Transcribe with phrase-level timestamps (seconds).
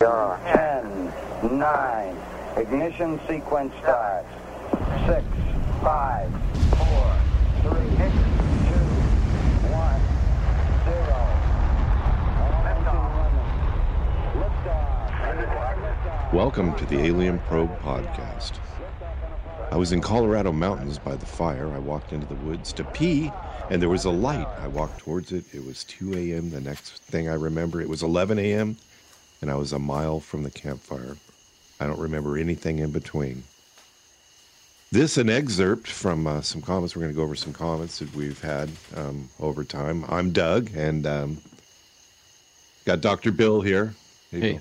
[0.00, 1.12] Ten,
[1.58, 2.16] nine,
[2.56, 4.28] ignition sequence starts.
[5.08, 5.24] Six,
[5.82, 6.30] five,
[6.76, 7.16] four,
[7.62, 8.86] three, two,
[9.74, 10.00] one,
[10.84, 11.18] zero.
[14.38, 16.32] Liftoff.
[16.32, 18.52] Welcome to the Alien Probe podcast.
[19.72, 21.74] I was in Colorado mountains by the fire.
[21.74, 23.32] I walked into the woods to pee,
[23.68, 24.46] and there was a light.
[24.60, 25.44] I walked towards it.
[25.52, 26.50] It was 2 a.m.
[26.50, 28.76] The next thing I remember, it was 11 a.m.,
[29.40, 31.16] and I was a mile from the campfire.
[31.80, 33.44] I don't remember anything in between.
[34.90, 36.96] This an excerpt from uh, some comments.
[36.96, 40.04] We're going to go over some comments that we've had um, over time.
[40.08, 41.38] I'm Doug, and um,
[42.86, 43.30] got Dr.
[43.30, 43.94] Bill here.
[44.30, 44.60] Hey,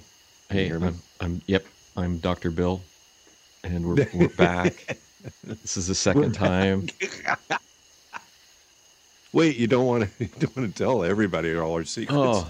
[0.50, 0.80] Hey, Bill.
[0.80, 0.86] hey.
[0.88, 1.66] I'm, I'm, yep,
[1.96, 2.52] I'm Dr.
[2.52, 2.82] Bill,
[3.64, 4.98] and we're, we're back.
[5.44, 6.88] this is the second time.
[9.34, 12.48] Wait, you don't want to you don't want to tell everybody all our secrets Oh.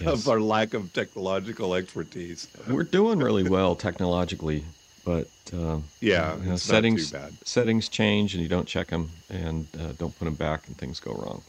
[0.00, 0.08] Yes.
[0.24, 2.48] of our lack of technological expertise.
[2.68, 4.64] We're doing really well technologically,
[5.04, 7.32] but um, Yeah, you know, settings bad.
[7.44, 11.00] settings change, and you don't check them, and uh, don't put them back, and things
[11.00, 11.42] go wrong.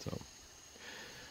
[0.00, 0.18] So,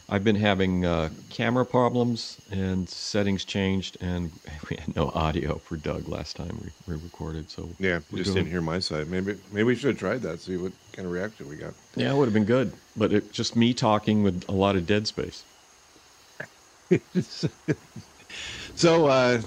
[0.10, 4.32] I've been having uh, camera problems, and settings changed, and
[4.70, 7.52] we had no audio for Doug last time we, we recorded.
[7.52, 9.10] So Yeah, just doing- didn't hear my side.
[9.10, 10.40] Maybe maybe we should have tried that.
[10.42, 11.74] See what kind of reaction we got.
[11.96, 14.88] Yeah, it would have been good, but it just me talking with a lot of
[14.88, 15.44] dead space.
[18.76, 19.42] So, uh,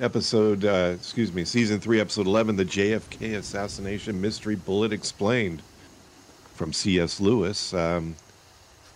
[0.00, 5.60] episode, uh, excuse me, season three, episode eleven, the JFK assassination mystery bullet explained,
[6.54, 7.20] from C.S.
[7.20, 7.74] Lewis.
[7.74, 8.16] Um,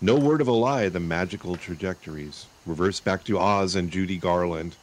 [0.01, 0.89] no word of a lie.
[0.89, 4.75] The magical trajectories reverse back to Oz and Judy Garland,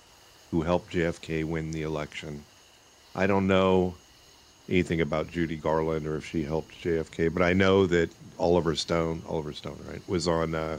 [0.51, 2.43] who helped JFK win the election.
[3.15, 3.95] I don't know
[4.69, 9.23] anything about Judy Garland or if she helped JFK, but I know that Oliver Stone,
[9.27, 10.53] Oliver Stone, right, was on.
[10.53, 10.77] Uh,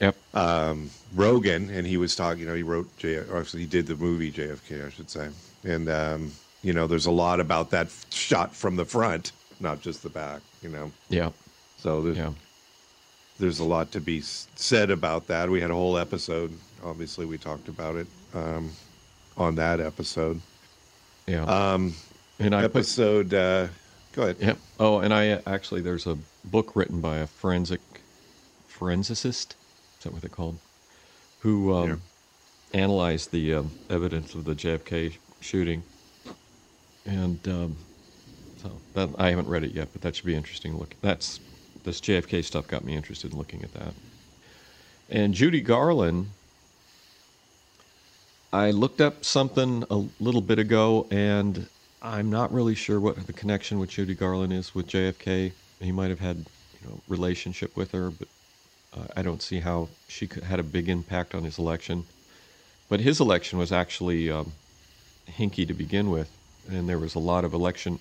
[0.00, 0.16] Yep.
[0.34, 2.40] um, Rogan, and he was talking.
[2.40, 3.16] You know, he wrote J.
[3.16, 5.28] Or actually, he did the movie JFK, I should say.
[5.64, 10.02] And um, you know, there's a lot about that shot from the front, not just
[10.02, 10.40] the back.
[10.62, 11.30] You know, Yeah.
[11.78, 12.32] so there's Yeah.
[13.38, 15.48] there's a lot to be said about that.
[15.50, 16.52] We had a whole episode.
[16.84, 18.70] Obviously, we talked about it um,
[19.36, 20.40] on that episode.
[21.26, 21.44] Yeah.
[21.44, 21.94] Um,
[22.38, 23.32] and I put episode.
[23.32, 23.68] Uh,
[24.12, 24.36] go ahead.
[24.40, 24.54] Yeah.
[24.80, 27.80] Oh, and I uh, actually there's a book written by a forensic
[28.66, 29.54] forensicist.
[30.04, 30.58] That what they're called?
[31.40, 32.00] Who um,
[32.72, 35.82] analyzed the um, evidence of the JFK shooting,
[37.04, 37.76] and um,
[38.62, 40.72] so that I haven't read it yet, but that should be interesting.
[40.72, 41.40] to Look, that's
[41.84, 43.92] this JFK stuff got me interested in looking at that.
[45.10, 46.28] And Judy Garland,
[48.52, 51.66] I looked up something a little bit ago, and
[52.00, 55.52] I'm not really sure what the connection with Judy Garland is with JFK.
[55.80, 58.28] He might have had, you know, relationship with her, but
[58.94, 62.04] uh, I don't see how she could, had a big impact on his election.
[62.88, 64.52] But his election was actually um,
[65.28, 66.30] hinky to begin with,
[66.70, 68.00] and there was a lot of election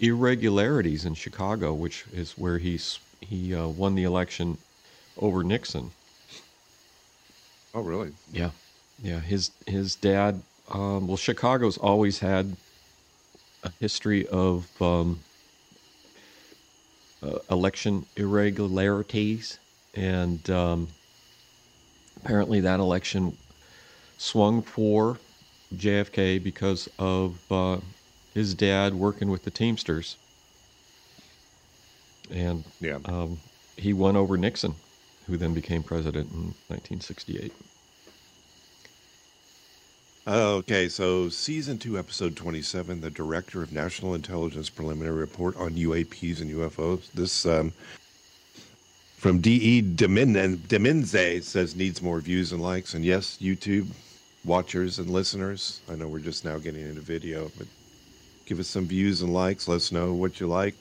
[0.00, 4.58] irregularities in Chicago, which is where he's he uh, won the election
[5.18, 5.90] over Nixon.
[7.74, 8.12] Oh, really?
[8.32, 8.50] Yeah,
[9.02, 9.20] yeah.
[9.20, 10.42] His his dad.
[10.70, 12.56] Um, well, Chicago's always had
[13.62, 15.20] a history of um,
[17.22, 19.58] uh, election irregularities,
[19.96, 20.88] and um,
[22.22, 23.36] apparently that election
[24.18, 25.18] swung for
[25.74, 27.78] JFK because of uh,
[28.32, 30.16] his dad working with the Teamsters,
[32.30, 32.98] and Yeah.
[33.04, 33.38] um,
[33.76, 34.74] he won over Nixon,
[35.26, 37.52] who then became president in 1968.
[40.26, 46.40] Okay, so season two, episode 27, the director of National Intelligence Preliminary Report on UAPs
[46.40, 47.12] and UFOs.
[47.12, 47.72] This um,
[49.24, 49.80] from D.E.
[49.80, 52.92] Demin- Deminze says needs more views and likes.
[52.92, 53.86] And yes, YouTube
[54.44, 57.66] watchers and listeners, I know we're just now getting into video, but
[58.44, 59.66] give us some views and likes.
[59.66, 60.74] Let us know what you like.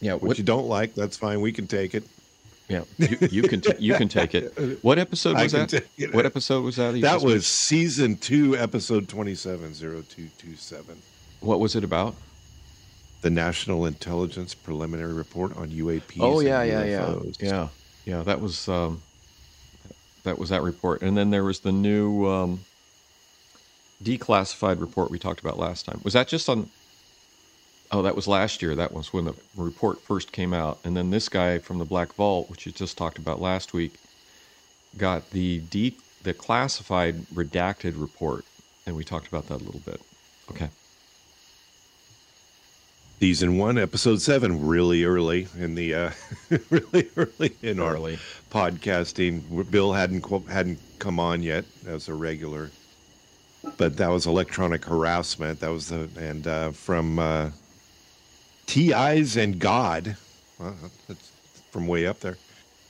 [0.00, 1.40] Yeah, What, you don't like, that's fine.
[1.40, 2.02] We can take it.
[2.68, 4.82] Yeah, you, you can t- you can take it.
[4.82, 5.84] What episode was that?
[6.10, 7.00] What episode was that?
[7.00, 10.96] That was season two, episode 27, 0227.
[11.42, 12.16] What was it about?
[13.20, 16.18] the National Intelligence Preliminary Report on UAPs.
[16.20, 17.40] Oh yeah, yeah, UFOs.
[17.40, 17.68] yeah, yeah.
[18.04, 19.02] Yeah, that was um,
[20.24, 22.66] that was that report, and then there was the new um,
[24.02, 26.00] declassified report we talked about last time.
[26.04, 26.70] Was that just on?
[27.90, 28.74] Oh, that was last year.
[28.74, 32.14] That was when the report first came out, and then this guy from the Black
[32.14, 33.98] Vault, which you just talked about last week,
[34.96, 38.46] got the de- the classified redacted report,
[38.86, 40.02] and we talked about that a little bit.
[40.50, 40.70] Okay.
[43.24, 46.10] Season one, episode seven, really early in the uh,
[46.68, 48.18] really early in Early.
[48.52, 49.70] our podcasting.
[49.70, 52.70] Bill hadn't hadn't come on yet as a regular,
[53.78, 55.60] but that was electronic harassment.
[55.60, 57.50] That was the and uh, from uh,
[58.66, 60.18] TIs and God.
[60.58, 60.76] Well,
[61.08, 61.32] that's
[61.70, 62.36] from way up there.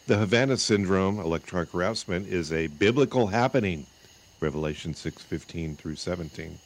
[0.08, 3.86] The Havana Syndrome, electronic harassment, is a biblical happening.
[4.40, 6.58] Revelation six fifteen through seventeen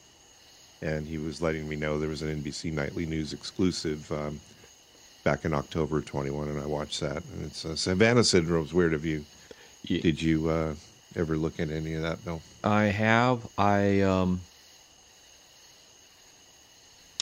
[0.82, 4.40] and he was letting me know there was an NBC Nightly News exclusive um,
[5.24, 7.22] back in October of 21, and I watched that.
[7.34, 9.24] And it's uh, Havana Syndrome's weird of you.
[9.82, 10.74] Ye- Did you uh,
[11.16, 12.40] ever look at any of that, Bill?
[12.62, 13.46] I have.
[13.56, 14.40] I um.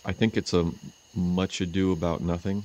[0.04, 0.70] I think it's a
[1.14, 2.64] much ado about nothing.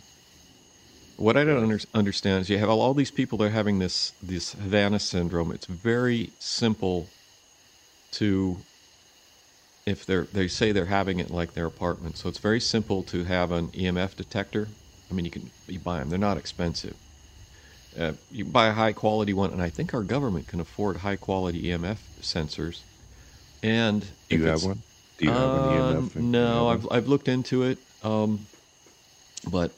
[1.18, 3.80] What I don't under, understand is you have all, all these people that are having
[3.80, 5.52] this this Havana syndrome.
[5.52, 7.08] It's very simple
[8.12, 8.58] to
[9.86, 12.18] if they're they say they're having it in like their apartment.
[12.18, 14.68] So it's very simple to have an EMF detector.
[15.10, 16.10] I mean, you can you buy them.
[16.10, 16.96] They're not expensive.
[17.98, 21.18] Uh, you buy a high quality one, and I think our government can afford high
[21.18, 22.80] quality EMF sensors.
[23.64, 24.82] And Do you have one?
[25.18, 26.16] Do you have uh, an EMF?
[26.16, 26.70] No.
[26.70, 28.46] I've I've looked into it, um,
[29.50, 29.72] but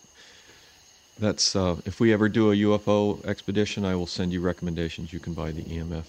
[1.18, 5.12] that's uh, if we ever do a UFO expedition, I will send you recommendations.
[5.12, 6.06] You can buy the EMF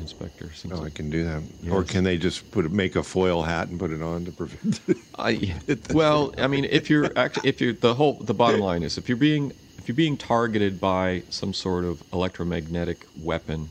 [0.00, 0.50] inspector.
[0.54, 1.42] Since Oh, I can do that.
[1.70, 4.80] Or can they just put make a foil hat and put it on to prevent?
[5.18, 5.54] I
[5.92, 9.08] well, I mean, if you're actually if you're the whole the bottom line is if
[9.08, 13.68] you're being if you're being targeted by some sort of electromagnetic weapon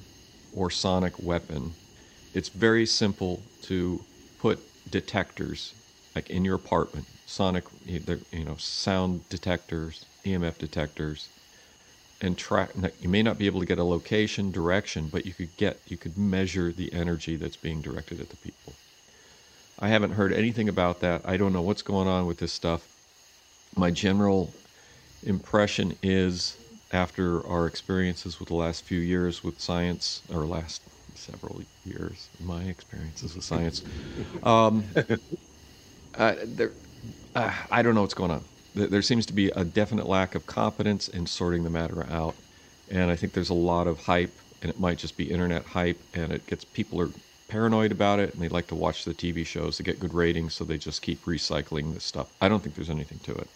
[0.55, 1.73] or sonic weapon,
[2.33, 4.03] it's very simple to
[4.39, 4.59] put
[4.89, 5.73] detectors
[6.15, 11.29] like in your apartment, sonic you know sound detectors, EMF detectors,
[12.21, 12.71] and track.
[12.99, 15.97] You may not be able to get a location direction, but you could get you
[15.97, 18.79] could measure the energy that's being directed at the people.
[19.77, 21.21] I haven't heard anything about that.
[21.25, 22.89] I don't know what's going on with this stuff.
[23.75, 24.55] My general
[25.23, 26.59] impression is
[26.91, 30.83] after our experiences with the last few years with science, or last
[31.15, 33.83] several years, my experiences with science,
[34.43, 34.85] um,
[36.15, 36.73] uh, there,
[37.35, 38.45] uh, I don't know what's going on.
[38.75, 42.35] There, seems to be a definite lack of competence in sorting the matter out,
[42.89, 44.31] and I think there's a lot of hype,
[44.61, 47.09] and it might just be internet hype, and it gets people are
[47.47, 50.53] paranoid about it, and they like to watch the TV shows to get good ratings,
[50.53, 52.31] so they just keep recycling this stuff.
[52.41, 53.47] I don't think there's anything to it.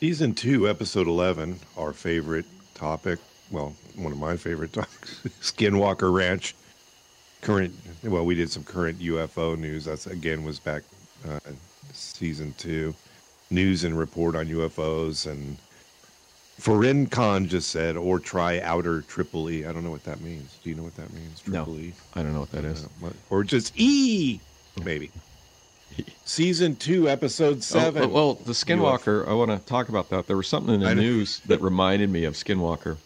[0.00, 3.18] Season two, episode 11, our favorite topic.
[3.50, 6.54] Well, one of my favorite topics Skinwalker Ranch.
[7.42, 9.84] Current, well, we did some current UFO news.
[9.84, 10.82] That's again was back
[11.28, 11.40] uh,
[11.92, 12.94] season two.
[13.50, 15.30] News and report on UFOs.
[15.30, 15.56] And
[16.60, 19.64] Forin Khan just said, or try outer triple E.
[19.64, 20.58] I don't know what that means.
[20.62, 21.42] Do you know what that means?
[21.46, 21.64] No.
[21.64, 21.92] Triple E?
[22.14, 22.86] I don't know what that is.
[23.30, 24.40] Or just E,
[24.82, 25.10] maybe.
[26.24, 28.04] Season two, episode seven.
[28.04, 30.26] Oh, well, the Skinwalker, I want to talk about that.
[30.26, 32.96] There was something in the news that reminded me of Skinwalker.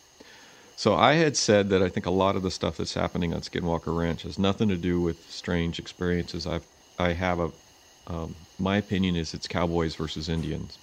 [0.76, 3.40] So I had said that I think a lot of the stuff that's happening on
[3.40, 6.46] Skinwalker Ranch has nothing to do with strange experiences.
[6.46, 6.64] I've
[7.00, 7.50] I have a
[8.06, 10.78] um, my opinion is it's cowboys versus Indians,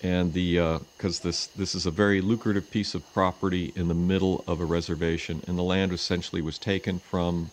[0.00, 4.44] and the because this this is a very lucrative piece of property in the middle
[4.48, 7.52] of a reservation, and the land essentially was taken from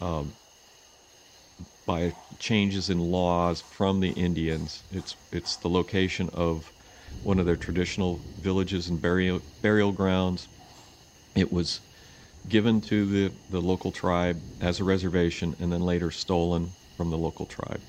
[0.00, 0.36] um,
[1.86, 4.84] by changes in laws from the Indians.
[4.90, 6.72] It's it's the location of
[7.22, 10.48] one of their traditional villages and burial burial grounds.
[11.36, 11.82] It was
[12.48, 17.18] given to the, the local tribe as a reservation and then later stolen from the
[17.18, 17.82] local tribe.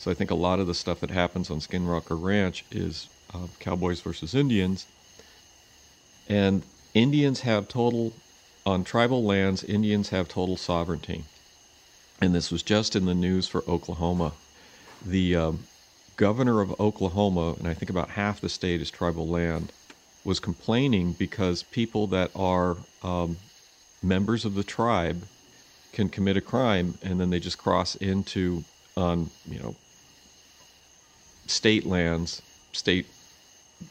[0.00, 3.46] So I think a lot of the stuff that happens on Skinwalker Ranch is uh,
[3.60, 4.86] cowboys versus Indians.
[6.28, 6.62] And
[6.94, 8.12] Indians have total,
[8.66, 11.24] on tribal lands, Indians have total sovereignty
[12.20, 14.32] and this was just in the news for Oklahoma.
[15.06, 15.60] The um,
[16.16, 19.72] governor of Oklahoma, and I think about half the state is tribal land,
[20.24, 23.38] was complaining because people that are um,
[24.02, 25.22] members of the tribe
[25.92, 28.64] can commit a crime and then they just cross into
[28.96, 29.74] on you know
[31.50, 32.42] state lands,
[32.72, 33.06] state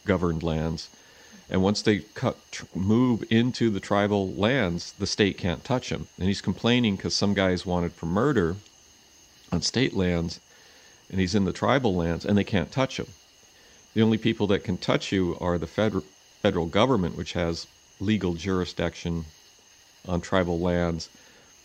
[0.05, 0.89] governed lands,
[1.49, 6.07] and once they cut, tr- move into the tribal lands, the state can't touch them.
[6.17, 8.55] And he's complaining because some guys wanted for murder
[9.51, 10.39] on state lands,
[11.09, 13.07] and he's in the tribal lands, and they can't touch him.
[13.95, 16.03] The only people that can touch you are the
[16.43, 17.65] federal government, which has
[17.99, 19.25] legal jurisdiction
[20.07, 21.09] on tribal lands.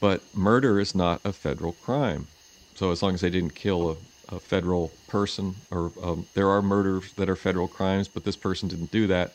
[0.01, 2.27] But murder is not a federal crime.
[2.75, 3.97] So as long as they didn't kill a,
[4.29, 8.69] a federal person, or um, there are murders that are federal crimes, but this person
[8.69, 9.33] didn't do that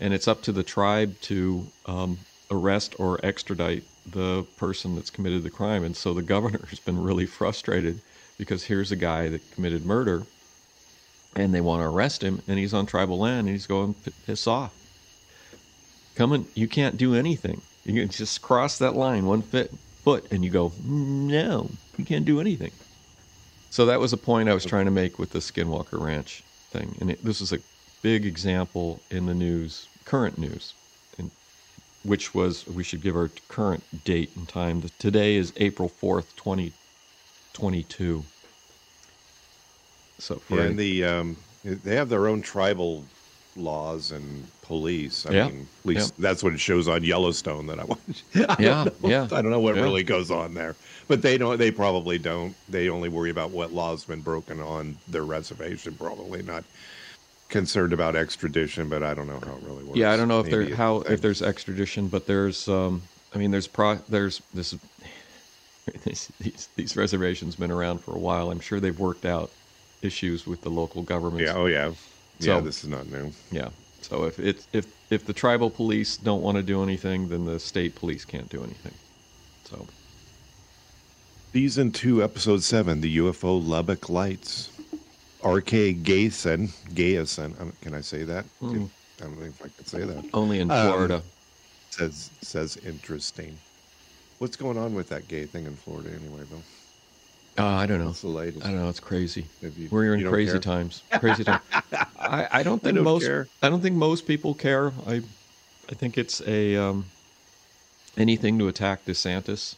[0.00, 2.18] and it's up to the tribe to um,
[2.50, 5.84] arrest or extradite the person that's committed the crime.
[5.84, 8.00] And so the governor has been really frustrated
[8.38, 10.22] because here's a guy that committed murder
[11.36, 13.94] and they want to arrest him and he's on tribal land and he's going
[14.26, 14.72] piss off.
[16.16, 17.60] Come Coming, you can't do anything.
[17.84, 22.40] You can just cross that line one foot and you go, no, you can't do
[22.40, 22.72] anything.
[23.70, 26.96] So that was a point I was trying to make with the Skinwalker Ranch thing.
[27.00, 27.60] And it, this is a
[28.02, 30.74] big example in the news, current news,
[31.18, 31.30] and
[32.02, 34.82] which was we should give our current date and time.
[34.98, 38.24] Today is April 4th, 2022.
[40.18, 43.04] So for Yeah, and the um, they have their own tribal
[43.56, 45.26] laws and police.
[45.26, 48.24] I Yeah, mean, at least that's what it shows on Yellowstone that I watch.
[48.34, 49.80] I Yeah, don't know, yeah, I don't know what yeah.
[49.80, 50.76] really goes on there,
[51.08, 51.58] but they don't.
[51.58, 52.56] They probably don't.
[52.68, 55.96] They only worry about what laws been broken on their reservation.
[55.96, 56.64] Probably not
[57.48, 59.98] concerned about extradition, but I don't know how it really works.
[59.98, 63.38] Yeah, I don't know if Maybe there how if there's extradition, but there's um I
[63.38, 64.74] mean there's pro there's this
[66.04, 68.50] these these, these reservations been around for a while.
[68.50, 69.54] I'm sure they've worked out
[70.02, 71.50] issues with the local governments.
[71.50, 71.56] Yeah.
[71.56, 71.92] Oh yeah.
[72.40, 72.60] So- yeah.
[72.60, 73.32] This is not new.
[73.50, 73.68] Yeah.
[74.02, 77.60] So if it if if the tribal police don't want to do anything, then the
[77.60, 78.94] state police can't do anything.
[79.64, 79.86] So
[81.52, 84.70] Season two, episode seven, the UFO Lubbock Lights.
[85.42, 85.94] R.K.
[85.94, 88.44] Gayson, Gayson, um, can I say that?
[88.60, 88.84] Hmm.
[89.20, 90.24] I don't think I can say that.
[90.34, 91.22] only in Um, Florida.
[91.90, 93.56] Says says interesting.
[94.38, 96.62] What's going on with that gay thing in Florida anyway, Bill?
[97.58, 98.06] Uh, I don't know.
[98.06, 98.64] What's the latest?
[98.64, 98.88] I don't know.
[98.88, 99.46] It's crazy.
[99.60, 100.60] You- We're in crazy care?
[100.60, 101.02] times.
[101.18, 101.60] Crazy times.
[102.18, 103.22] I, I don't think don't most.
[103.22, 103.48] care.
[103.62, 104.92] I don't think most people care.
[105.06, 105.22] I,
[105.88, 107.06] I think it's a um,
[108.16, 109.74] anything to attack DeSantis,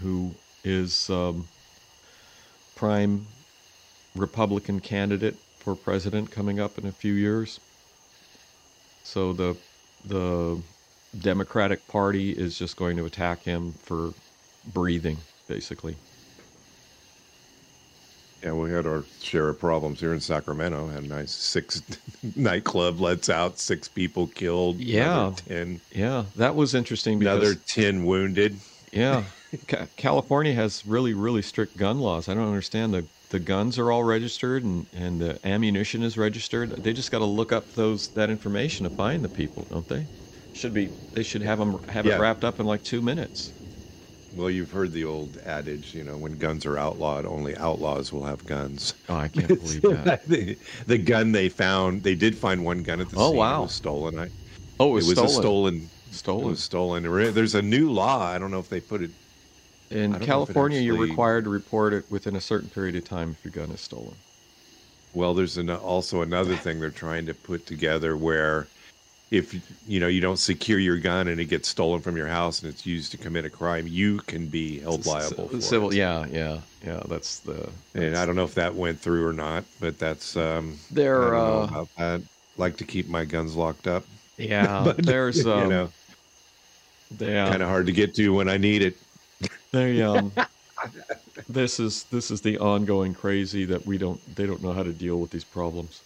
[0.00, 0.34] who
[0.64, 1.48] is um,
[2.74, 3.26] prime
[4.14, 7.60] Republican candidate for president coming up in a few years.
[9.04, 9.56] So the
[10.04, 10.62] the
[11.18, 14.14] Democratic Party is just going to attack him for
[14.72, 15.96] breathing, basically.
[18.42, 20.88] Yeah, we had our share of problems here in Sacramento.
[20.88, 21.82] Had a nice six
[22.36, 24.80] nightclub lets out, six people killed.
[24.80, 25.32] Yeah.
[25.36, 28.56] ten, Yeah, that was interesting because another ten wounded.
[28.92, 29.24] yeah,
[29.96, 32.28] California has really really strict gun laws.
[32.28, 36.82] I don't understand the the guns are all registered and and the ammunition is registered.
[36.82, 40.08] They just got to look up those that information to find the people, don't they?
[40.52, 42.16] Should be they should have them have Yeah.
[42.16, 43.52] it wrapped up in like two minutes.
[44.32, 48.24] Well, you've heard the old adage, you know, when guns are outlawed, only outlaws will
[48.24, 48.94] have guns.
[49.08, 50.14] Oh, I can't believe that.
[50.26, 53.32] the, the gun they found, they did find one gun at the Oh, scene.
[53.32, 53.62] wow.
[53.62, 54.18] It was stolen.
[54.18, 54.30] I,
[54.80, 55.46] Oh, it it was, was stolen.
[55.46, 55.92] a stolen.
[56.38, 56.46] It Stolen.
[56.46, 57.04] was stolen.
[57.34, 58.20] There's a new law.
[58.22, 59.12] I don't know if they put it.
[59.90, 62.96] In don't know if it California, you're required to report it within a certain period
[62.96, 64.22] of time if your gun is stolen.
[65.12, 68.70] Well, there's an, also another thing they're trying to put together where
[69.30, 69.54] if
[69.86, 72.72] you know you don't secure your gun and it gets stolen from your house and
[72.72, 75.96] it's used to commit a crime, you can be held liable for Civil, it.
[75.98, 77.02] yeah, yeah, yeah.
[77.08, 77.70] That's the.
[77.94, 81.38] And I don't know if that went through or not, but that's um They're, I
[81.38, 82.22] don't know uh, about that.
[82.56, 84.04] Like to keep my guns locked up.
[84.36, 85.92] Yeah, But, there's um, you know,
[87.20, 88.96] yeah, kind of hard to get to when I need it.
[89.72, 90.32] They um
[91.48, 94.92] this is this is the ongoing crazy that we don't they don't know how to
[94.92, 96.02] deal with these problems.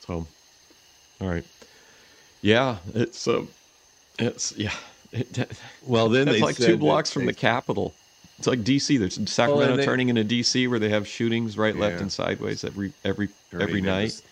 [0.00, 0.26] So
[1.20, 1.44] all right.
[2.44, 3.48] Yeah, it's um
[4.18, 4.70] it's yeah.
[5.12, 7.94] It, Well, then it's like two blocks from they- the Capitol.
[8.36, 8.98] It's like DC.
[8.98, 12.92] There's Sacramento they- turning into DC where they have shootings right, left, and sideways every
[13.02, 14.22] every turning every into- night.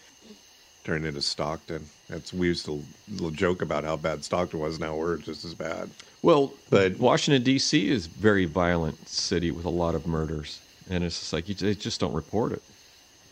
[0.85, 1.87] Turn into Stockton.
[2.11, 2.83] That's we used to
[3.21, 4.79] l- joke about how bad Stockton was.
[4.79, 5.89] Now we're just as bad.
[6.23, 7.89] Well, But- Washington D.C.
[7.89, 10.59] is a very violent city with a lot of murders,
[10.91, 12.63] and it's just like you, they just don't report it.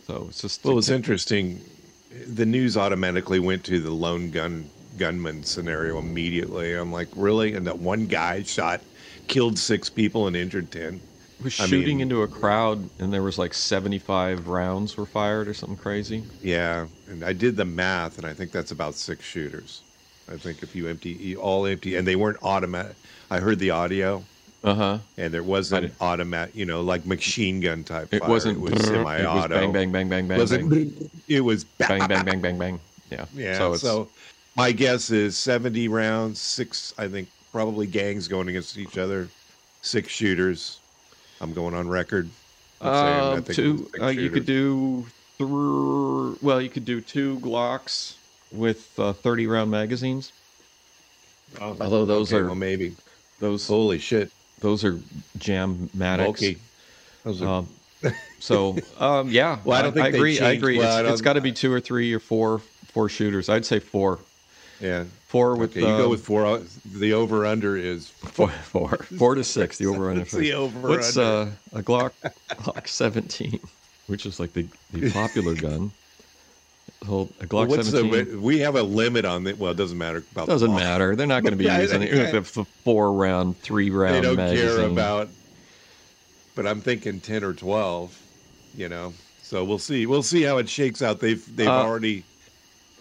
[0.06, 1.60] So it's just Well, it's interesting.
[2.10, 6.74] The news automatically went to the lone gun gunman scenario immediately.
[6.74, 7.54] I'm like, really?
[7.54, 8.80] And that one guy shot,
[9.28, 11.00] killed six people and injured ten.
[11.42, 15.48] was I shooting mean- into a crowd, and there was like seventy-five rounds were fired
[15.48, 16.24] or something crazy.
[16.42, 19.82] Yeah, and I did the math, and I think that's about six shooters.
[20.28, 22.96] I think if you empty all empty, and they weren't automatic.
[23.30, 24.24] I heard the audio,
[24.62, 24.98] Uh huh.
[25.16, 28.12] and there wasn't automatic, you know, like machine gun type.
[28.12, 28.28] It fire.
[28.28, 28.58] wasn't.
[28.58, 29.48] It was It was semi-auto.
[29.48, 32.80] bang bang bang bang bang Wasn't- bang It was bang bang bang bang bang.
[33.10, 33.24] Yeah.
[33.34, 33.56] Yeah.
[33.56, 34.08] So So,
[34.56, 39.28] my guess is 70 rounds, six, I think, probably gangs going against each other,
[39.82, 40.78] six shooters.
[41.40, 42.28] I'm going on record.
[42.82, 43.90] uh, think it was two.
[44.02, 45.06] Uh, you could do
[45.38, 46.36] three.
[46.42, 48.16] Well, you could do two Glocks
[48.52, 50.32] with uh, thirty round magazines.
[51.60, 52.94] Oh, although those okay, are- well, maybe.
[53.38, 54.30] Those Holy shit.
[54.60, 55.00] Those are
[55.38, 56.58] jam-matics.
[57.24, 57.68] Those are, Um,
[58.38, 60.40] so um, yeah, Well, I don't think they agree.
[60.40, 60.78] I agree.
[60.78, 62.60] well, it's it's got to be two or three or four
[62.92, 63.48] four shooters.
[63.48, 64.20] I'd say four.
[64.80, 65.04] yeah.
[65.26, 66.60] Four with Okay, you go um, with four.
[66.84, 69.78] The over under is four, four, four to six.
[69.78, 70.24] The over under.
[70.24, 72.12] The over What's uh, a Glock
[72.50, 73.60] Glock 17,
[74.06, 75.92] which is like the, the popular gun.
[77.02, 78.40] A Glock What's 17 the?
[78.40, 79.58] We have a limit on it.
[79.58, 80.48] Well, it doesn't matter about.
[80.48, 80.76] doesn't law.
[80.76, 81.16] matter.
[81.16, 82.12] They're not going to be Yeah, using it.
[82.12, 84.68] Even if it's a four round, three round They don't magazine.
[84.68, 85.28] care about.
[86.54, 88.20] But I'm thinking ten or twelve.
[88.72, 90.06] You know, so we'll see.
[90.06, 91.20] We'll see how it shakes out.
[91.20, 92.26] They've they've Uh, already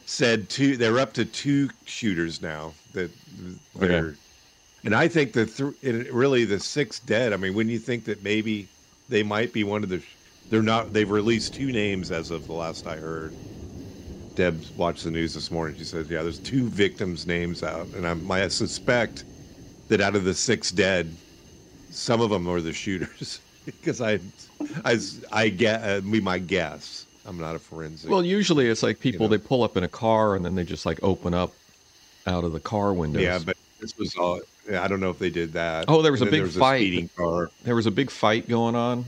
[0.06, 0.78] said two.
[0.78, 2.78] They're up to two shooters now.
[2.92, 3.12] That
[3.76, 4.10] they're.
[4.10, 4.18] Okay.
[4.84, 7.34] And I think the th- really the six dead.
[7.34, 8.72] I mean, when you think that maybe
[9.10, 10.04] they might be one of the,
[10.50, 10.94] they're not.
[10.94, 13.38] They've released two names as of the last I heard.
[14.40, 15.78] Deb watched the news this morning.
[15.78, 19.26] She says, "Yeah, there's two victims' names out, and I'm, I suspect
[19.90, 21.14] that out of the six dead,
[21.92, 24.22] some of them are the shooters because I,
[24.86, 24.98] I,
[25.34, 27.06] I get uh, me my guess.
[27.26, 28.10] I'm not a forensic.
[28.10, 29.36] Well, usually it's like people know.
[29.36, 31.52] they pull up in a car and then they just like open up
[32.26, 33.22] out of the car windows.
[33.22, 34.40] yeah, but this was all.
[34.72, 35.86] I don't know if they did that.
[35.90, 36.78] Oh, there was And a big there fight.
[36.78, 37.52] speeding car.
[37.66, 39.04] there was a big fight going on.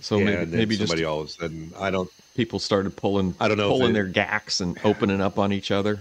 [0.00, 1.72] So yeah, maybe, maybe just somebody all of a sudden.
[1.78, 2.10] I don't.
[2.34, 5.70] people started pulling I don't know pulling it- their gacks and opening up on each
[5.70, 5.98] other,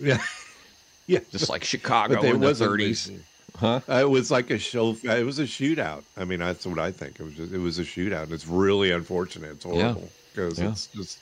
[0.00, 0.18] Yeah,
[1.06, 1.20] yeah.
[1.30, 3.18] just like Chicago in the 30s.
[3.56, 3.80] Huh?
[3.88, 4.96] Uh, It was like a show.
[5.02, 6.04] It was a shootout.
[6.16, 7.18] I mean, that's what I think.
[7.18, 7.34] It was.
[7.34, 8.30] Just, it was a shootout.
[8.30, 9.50] It's really unfortunate.
[9.52, 10.68] It's horrible because Yeah.
[10.70, 11.18] it's just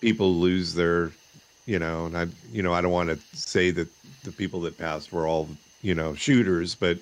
[0.00, 1.10] people lose their,
[1.66, 2.06] you know.
[2.06, 3.88] And I, you know, I don't want to say that
[4.24, 5.46] the people that passed were all,
[5.82, 6.96] you know, shooters, but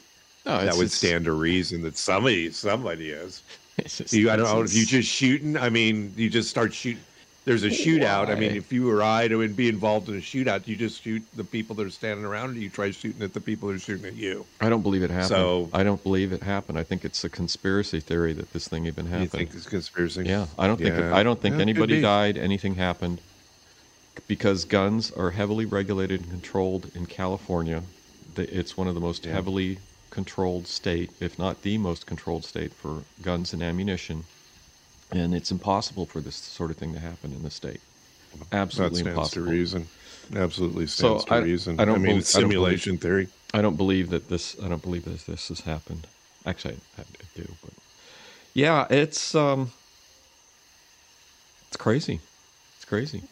[0.44, 3.42] No, that would stand to reason that somebody, somebody is.
[3.84, 5.56] it's just- You, I don't know if you just shooting.
[5.56, 7.02] I mean, you just start shooting.
[7.44, 8.28] There's a shootout.
[8.28, 11.22] I mean, if you or I to be involved in a shootout, you just shoot
[11.36, 13.78] the people that are standing around, or you try shooting at the people that are
[13.78, 14.44] shooting at you.
[14.60, 15.28] I don't believe it happened.
[15.28, 16.76] So- I don't believe it happened.
[16.76, 19.12] I think it's a conspiracy theory that this thing even happened.
[19.12, 19.30] You happened.
[19.50, 20.24] think it's conspiracy?
[20.24, 21.14] Yeah, I don't think Yeah.
[21.14, 22.36] I don't think Yeah, anybody died.
[22.36, 23.20] Anything happened
[24.26, 27.82] because guns are heavily regulated and controlled in California.
[28.36, 29.32] It's one of the most Yeah.
[29.34, 29.78] heavily
[30.20, 34.24] controlled state, if not the most controlled state for guns and ammunition.
[35.12, 37.80] And it's impossible for this sort of thing to happen in the state.
[38.38, 39.44] That Absolutely stands impossible.
[39.46, 39.86] to reason.
[40.34, 41.78] Absolutely So stands to I- reason.
[41.78, 43.28] I don't mean, bel- it's I believe- simulation theory.
[43.52, 44.56] I don't believe that this.
[44.64, 46.06] I don't believe that this has happened.
[46.46, 47.72] Actually, I, I do, but
[48.54, 49.70] yeah, it's um,
[51.68, 52.20] it's crazy.
[52.76, 53.22] It's crazy.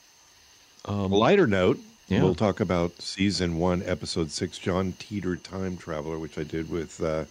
[0.84, 2.22] Um, lighter note, Yeah.
[2.22, 7.02] we'll talk about season one, episode six, John Titor Time Traveler, which I did with
[7.02, 7.24] uh,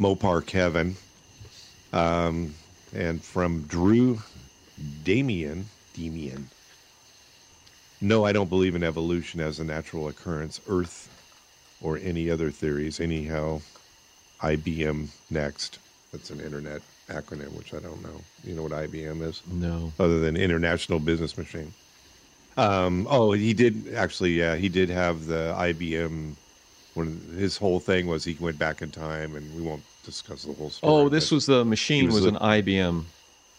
[0.00, 0.96] Mopar Kevin.
[1.92, 2.54] Um,
[2.94, 4.20] and from Drew
[5.04, 6.48] Damien, Damien.
[8.00, 11.08] No, I don't believe in evolution as a natural occurrence, Earth,
[11.80, 13.00] or any other theories.
[13.00, 13.60] Anyhow,
[14.40, 15.78] IBM next.
[16.12, 18.20] That's an internet acronym, which I don't know.
[18.44, 19.42] You know what IBM is?
[19.50, 19.92] no.
[19.98, 21.72] other than International Business Machine.
[22.56, 24.32] Um, oh, he did actually.
[24.32, 26.34] Yeah, he did have the IBM.
[26.94, 30.52] When his whole thing was, he went back in time, and we won't discuss the
[30.52, 30.92] whole story.
[30.92, 33.04] Oh, this was the machine was was, an IBM.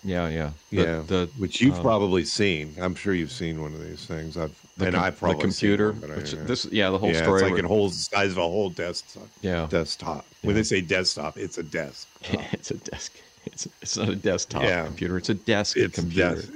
[0.06, 2.76] Yeah, yeah, The- yeah, The, which you've um, probably seen.
[2.80, 4.36] I'm sure you've seen one of these things.
[4.38, 5.94] I've the and com- I probably the computer.
[5.94, 7.36] One, I- which, this, yeah, the whole yeah, story.
[7.40, 9.28] it's like where- it holds the size of a whole desktop.
[9.42, 10.26] yeah, Desktop.
[10.44, 12.08] When they say desktop, it's a desk.
[12.52, 13.14] it's a desk.
[13.46, 14.86] It's it's not a desktop Yeah.
[14.86, 15.18] computer.
[15.18, 16.36] It's a desk It's a computer.
[16.36, 16.52] desk.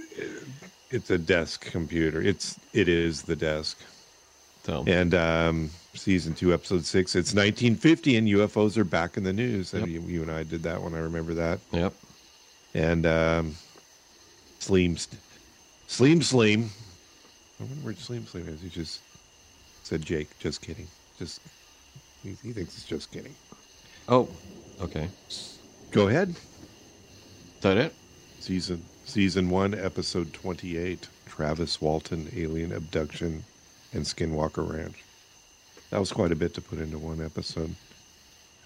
[0.89, 2.21] It's a desk computer.
[2.21, 3.77] It's it is the desk.
[4.63, 9.33] So And um, season two, episode six, it's 1950, and UFOs are back in the
[9.33, 9.73] news.
[9.73, 9.87] Yep.
[9.87, 10.93] You, you and I did that one.
[10.93, 11.59] I remember that.
[11.71, 11.93] yep.
[12.73, 13.55] And um,
[14.59, 14.95] Sleem,
[15.87, 16.67] Sleem, Sleem.
[17.59, 18.61] I wonder where Sleem, Sleem is.
[18.61, 19.01] He just
[19.83, 20.87] said, Jake, just kidding.
[21.17, 21.41] Just
[22.23, 23.33] he, he thinks it's just kidding.
[24.09, 24.27] Oh,
[24.81, 25.07] okay.
[25.91, 26.29] Go ahead.
[26.29, 27.95] Is that it?
[28.39, 33.43] Season season one, episode 28, Travis Walton, alien abduction,
[33.93, 35.03] and Skinwalker Ranch.
[35.89, 37.73] That was quite a bit to put into one episode.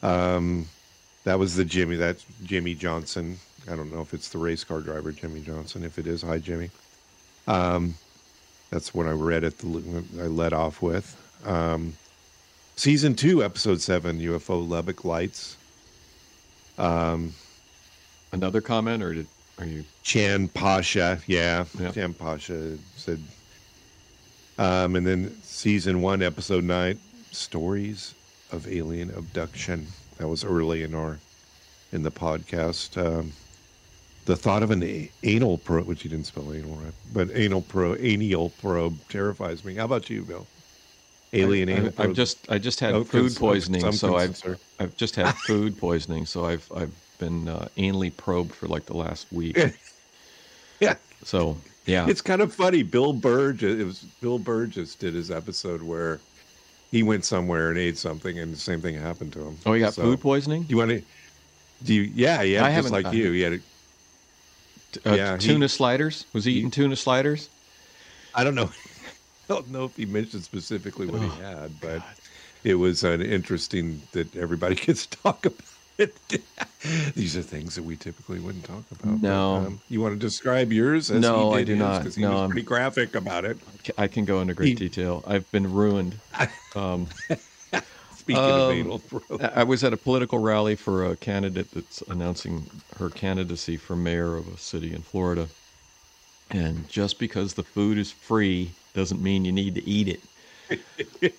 [0.01, 0.67] Um,
[1.23, 1.95] that was the Jimmy.
[1.95, 3.37] That's Jimmy Johnson.
[3.71, 5.83] I don't know if it's the race car driver Jimmy Johnson.
[5.83, 6.71] If it is, hi Jimmy.
[7.47, 7.93] Um,
[8.71, 11.15] that's what I read at The I led off with.
[11.45, 11.93] Um,
[12.75, 15.57] season two, episode seven, UFO Lubbock Lights.
[16.79, 17.33] Um,
[18.31, 19.27] Another comment, or did
[19.59, 19.83] are you?
[20.03, 21.91] Chan Pasha, yeah, Yeah.
[21.91, 23.21] Chan Pasha said.
[24.57, 26.99] Um, and then season one, episode nine,
[27.31, 28.13] stories
[28.51, 29.87] of alien abduction.
[30.17, 31.17] That was early in our
[31.91, 32.97] in the podcast.
[32.97, 33.31] Um,
[34.25, 37.97] the thought of an anal probe, which you didn't spell anal right, but anal probe,
[38.01, 39.75] anal probe terrifies me.
[39.75, 40.45] How about you, Bill?
[41.33, 44.41] Alien I, anal I've just I just had food poisoning, so I've.
[44.79, 48.97] I've just had food poisoning, so I've I've been uh, anally probed for like the
[48.97, 49.57] last week.
[50.81, 50.95] yeah.
[51.23, 51.55] So
[51.85, 52.07] Yeah.
[52.09, 52.83] It's kind of funny.
[52.83, 56.19] Bill Burge, it was Bill Burgess did his episode where
[56.91, 59.57] he went somewhere and ate something, and the same thing happened to him.
[59.65, 60.63] Oh, he got So, food poisoning.
[60.63, 61.01] Do you want to?
[61.83, 62.01] Do you?
[62.13, 62.65] Yeah, yeah.
[62.65, 63.31] I just haven't- like I- you.
[63.31, 63.53] He had.
[63.53, 63.59] A,
[65.09, 66.25] Uh, yeah, he- tuna sliders.
[66.33, 67.47] Was he eating tuna sliders?
[68.35, 68.69] I don't know.
[69.49, 72.03] I don't know if he mentioned specifically what Oh, he had, but
[72.65, 75.59] it was an interesting that everybody gets to talk about.
[77.15, 79.21] These are things that we typically wouldn't talk about.
[79.21, 79.79] but, No.
[79.87, 81.11] you want to describe yours?
[81.11, 81.79] As No, he I do his?
[81.79, 82.13] not.
[82.15, 83.59] he No, was pretty graphic about it.
[83.97, 85.23] I can go into great He- detail.
[85.27, 86.19] I've been ruined.
[86.75, 87.07] Um,
[88.15, 89.41] Speaking of Um, anal throat.
[89.41, 94.35] I was at a political rally for a candidate that's announcing her candidacy for mayor
[94.37, 95.49] of a city in Florida.
[96.49, 100.27] And just because the food is free doesn't mean you need to eat it.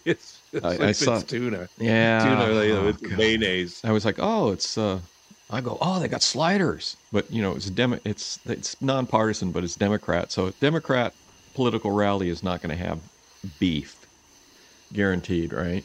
[0.62, 1.68] I- like I it's saw- tuna.
[1.78, 2.20] Yeah.
[2.24, 3.18] Tuna like, Oh, with God.
[3.18, 3.80] mayonnaise.
[3.84, 4.76] I was like, oh, it's.
[4.78, 5.00] Uh,
[5.50, 9.64] I go, oh, they got sliders, but you know, it's demo, it's it's nonpartisan, but
[9.64, 10.32] it's Democrat.
[10.32, 11.12] So a Democrat
[11.54, 13.00] political rally is not going to have
[13.60, 13.94] beef,
[14.94, 15.84] guaranteed, right?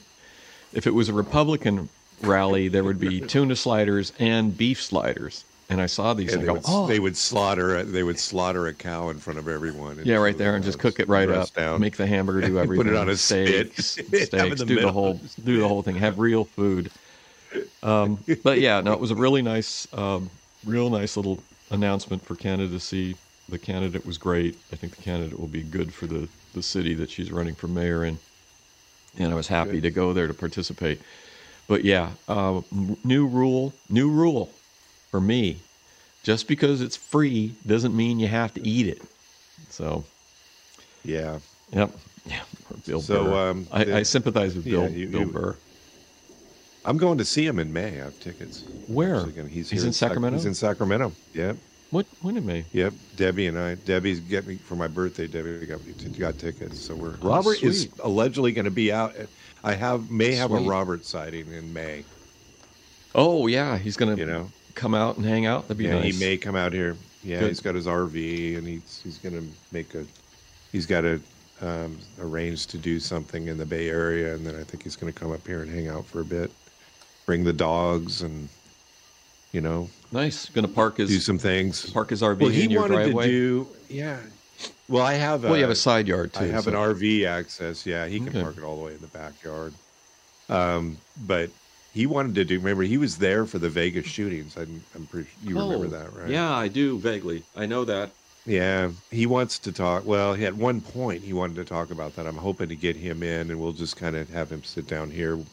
[0.72, 1.90] If it was a Republican
[2.22, 5.44] rally, there would be tuna sliders and beef sliders.
[5.70, 7.78] And I saw these And and they go, would, oh, they would slaughter.
[7.78, 9.98] a- They would slaughter a cow in front of everyone.
[9.98, 11.54] and yeah, right there, and just cook it right up.
[11.54, 11.82] down.
[11.82, 12.86] Make the hamburger do everything.
[12.86, 14.32] Put it on a steaks, spit.
[14.34, 15.96] Have it in steaks, the do the whole, do the whole thing.
[15.96, 16.90] Have real food.
[17.84, 20.30] Um, but yeah, no, it was a really nice, um,
[20.66, 23.16] real nice little announcement for candidacy.
[23.50, 24.58] The candidate was great.
[24.72, 27.68] I think the candidate will be good for the the city that she's running for
[27.68, 28.18] mayor in.
[29.20, 29.84] And I was happy Good.
[29.84, 31.02] to go there to participate.
[31.68, 32.62] But yeah, uh,
[33.04, 34.50] new rule, new rule
[35.10, 35.58] for me.
[36.24, 39.02] Just because it's free doesn't mean you have to eat it.
[39.70, 40.04] So,
[41.04, 41.40] Yeah.
[41.72, 41.92] yep.
[42.26, 42.42] Yeah,
[42.86, 43.50] Bill So, Burr.
[43.52, 45.56] um, I, the- I sympathize with yeah, Bill, you- Bill you- Burr.
[46.84, 47.88] I'm going to see him in May.
[48.00, 48.64] I have tickets.
[48.88, 49.24] Where?
[49.26, 50.38] Gonna- he's, He's in Sacramento?
[50.38, 51.12] He's in Sacramento.
[51.34, 51.58] Yep.
[51.92, 52.06] What?
[52.22, 52.66] When in May?
[52.74, 52.94] Yep.
[53.16, 53.76] Debbie and I.
[53.76, 55.28] Debbie's getting me for my birthday.
[55.28, 55.80] Debbie got
[56.18, 56.80] got tickets.
[56.80, 59.16] So we're Robert is allegedly going to be out.
[59.64, 60.66] I have may have Sweet.
[60.66, 62.04] a Robert sighting in May.
[63.16, 64.52] Oh yeah, he's gonna You know.
[64.78, 65.64] Come out and hang out.
[65.64, 66.14] That'd be yeah, nice.
[66.18, 66.96] he may come out here.
[67.24, 67.50] Yeah, Good.
[67.50, 70.06] he's got his RV and he's he's going to make a.
[70.72, 71.20] He's got to
[71.62, 75.12] um, arrange to do something in the Bay Area, and then I think he's going
[75.12, 76.52] to come up here and hang out for a bit,
[77.26, 78.48] bring the dogs, and
[79.52, 80.48] you know Nice.
[80.50, 81.90] Gonna park his do some things.
[81.90, 83.26] park his RV Well, he in your wanted driveway.
[83.26, 83.68] to do.
[83.90, 84.20] Yeah.
[84.88, 85.44] Well, I have.
[85.44, 86.46] A well, you have a- a side yard too.
[86.46, 87.86] I have so- an RV access.
[87.86, 88.42] Yeah, he can Okay.
[88.42, 89.74] park it all the way in the backyard.
[90.50, 91.50] Um, but
[91.92, 92.60] he wanted to do.
[92.60, 94.58] Remember, he was there for the Vegas shootings.
[94.58, 95.32] I'm, I'm pretty.
[95.42, 96.30] You remember Oh, that, right?
[96.30, 97.48] Yeah, I do vaguely.
[97.56, 98.16] I know that.
[98.46, 98.92] Yeah.
[99.12, 100.06] He wants to talk.
[100.06, 102.28] Well, he, at one point, he wanted to talk about that.
[102.28, 105.12] I'm hoping to get him in, and we'll just kind of have him sit down
[105.12, 105.46] here.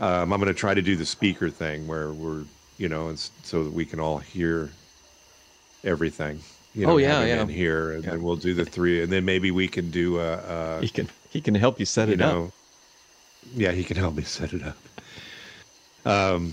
[0.00, 3.18] Um, I'm going to try to do the speaker thing where we're, you know, and
[3.42, 4.76] so that we can all hear
[5.84, 6.44] everything.
[6.72, 7.42] You know, Oh, yeah, yeah.
[7.42, 8.10] in here, and Yeah.
[8.12, 10.34] then we'll do the three, and then maybe we can do a.
[10.34, 12.44] a He can he can help you set you it up.
[13.42, 14.87] yeah, he can help me set it up.
[16.04, 16.52] Um,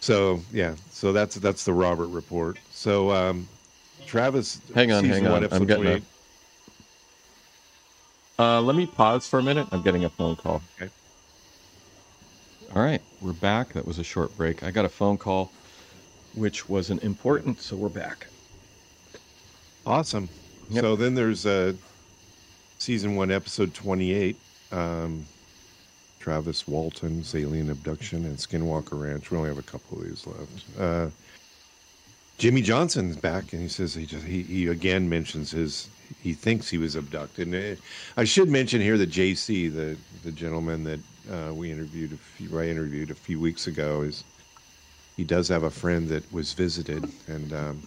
[0.00, 2.58] so yeah, so that's that's the Robert report.
[2.70, 3.48] So um,
[4.06, 5.44] Travis, Hang on, hang on.
[5.44, 6.02] I'm getting 28.
[8.38, 9.66] Uh, let me pause for a minute.
[9.72, 10.62] I'm getting a phone call.
[10.80, 10.90] Okay.
[12.74, 13.72] All right, we're back.
[13.72, 14.62] That was a short break.
[14.62, 15.50] I got a phone call,
[16.34, 18.28] which wasn't important, so we're back.
[19.86, 20.28] Awesome.
[20.70, 20.82] Yep.
[20.82, 21.72] So then there's uh,
[22.78, 24.36] season one, episode 28.
[24.70, 25.24] Um,
[26.28, 29.30] Travis Walton's alien abduction and Skinwalker Ranch.
[29.30, 30.78] We only have a couple of these left.
[30.78, 31.08] Uh,
[32.36, 35.88] Jimmy Johnson's back, and he says he just he, he again mentions his
[36.22, 37.48] he thinks he was abducted.
[37.48, 37.80] And uh,
[38.18, 41.00] I should mention here that JC, the the gentleman that
[41.32, 44.22] uh, we interviewed, a few, I interviewed a few weeks ago, is
[45.16, 47.82] he does have a friend that was visited, and um,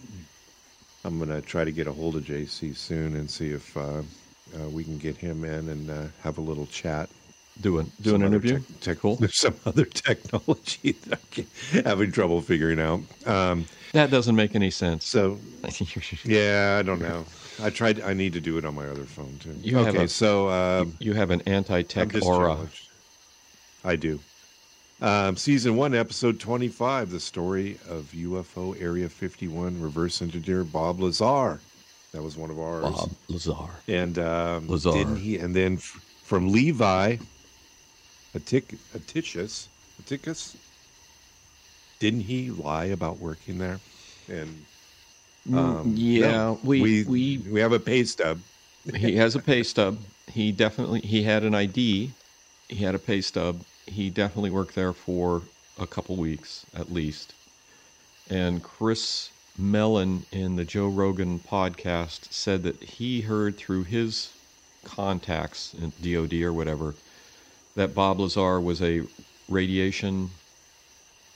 [1.04, 4.02] I'm gonna try to get a hold of JC soon and see if uh,
[4.58, 7.08] uh, we can get him in and uh, have a little chat.
[7.60, 8.58] Do an do an Some interview.
[8.58, 9.16] tech- tech- cool.
[9.16, 11.20] There's some other technology that
[11.76, 13.00] I'm having trouble figuring out.
[13.26, 15.04] Um, That doesn't make any sense.
[15.04, 15.38] so
[16.24, 17.24] yeah, I don't know.
[17.62, 18.00] I tried.
[18.00, 19.54] I need to do it on my other phone too.
[19.60, 22.54] You have okay, a- so um, you have an anti-tech aura.
[22.54, 22.88] challenged.
[23.84, 24.18] I do.
[25.02, 31.60] Um, season one, episode 25, the story of UFO Area 51 reverse engineer Bob Lazar.
[32.12, 32.82] That was one of ours.
[32.84, 33.70] Bob Lazar.
[33.88, 34.92] And um, Lazar.
[34.92, 35.38] didn't he?
[35.38, 37.16] And then from Levi,
[38.34, 39.68] Attic- Atticus,
[39.98, 40.56] Atticus,
[42.00, 43.80] didn't he lie about working there?
[44.28, 44.66] And
[45.52, 48.42] um, yeah, no, we we we we have a pay stub.
[48.94, 50.06] he has a pay stub.
[50.26, 52.14] He definitely he had an ID.
[52.68, 53.64] He had a pay stub.
[53.86, 57.34] He definitely worked there for a couple weeks at least.
[58.26, 64.34] And Chris Mellon in the Joe Rogan podcast said that he heard through his
[64.84, 66.96] contacts in DOD or whatever
[67.76, 69.02] that Bob Lazar was a
[69.48, 70.32] radiation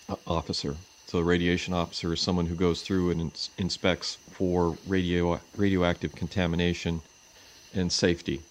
[0.09, 0.79] uh, officer.
[1.07, 6.15] So, a radiation officer is someone who goes through and ins- inspects for radio radioactive
[6.15, 7.03] contamination
[7.73, 8.47] and safety,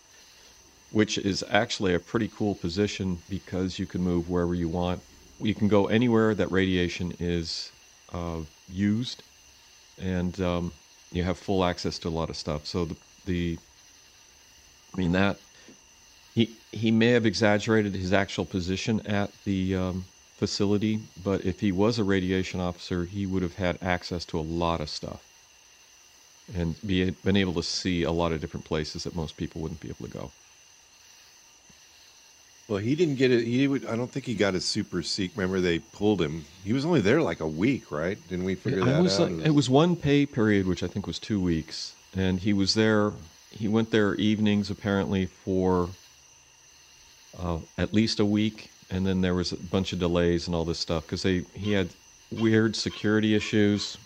[0.89, 5.03] which is actually a pretty cool position because you can move wherever you want.
[5.39, 7.73] You can go anywhere that radiation is
[8.13, 9.23] uh, used,
[9.97, 10.73] and um,
[11.11, 12.65] you have full access to a lot of stuff.
[12.67, 13.59] So the, the
[14.93, 15.41] I mean that
[16.75, 20.05] he may have exaggerated his actual position at the um,
[20.37, 24.41] facility, but if he was a radiation officer, he would have had access to a
[24.41, 25.21] lot of stuff
[26.53, 29.79] and be been able to see a lot of different places that most people wouldn't
[29.79, 30.31] be able to go.
[32.67, 33.45] Well, he didn't get it.
[33.45, 33.85] He would.
[33.85, 35.31] I don't think he got his super seek.
[35.35, 36.43] Remember, they pulled him.
[36.63, 38.17] He was only there like a week, right?
[38.27, 39.31] Didn't we figure it that was out?
[39.31, 42.73] like, it was one pay period, which I think was two weeks, and he was
[42.73, 43.13] there.
[43.51, 45.89] He went there evenings apparently for
[47.39, 50.65] uh, at least a week, and then there was a bunch of delays and all
[50.65, 51.89] this stuff because they he had
[52.31, 53.97] weird security issues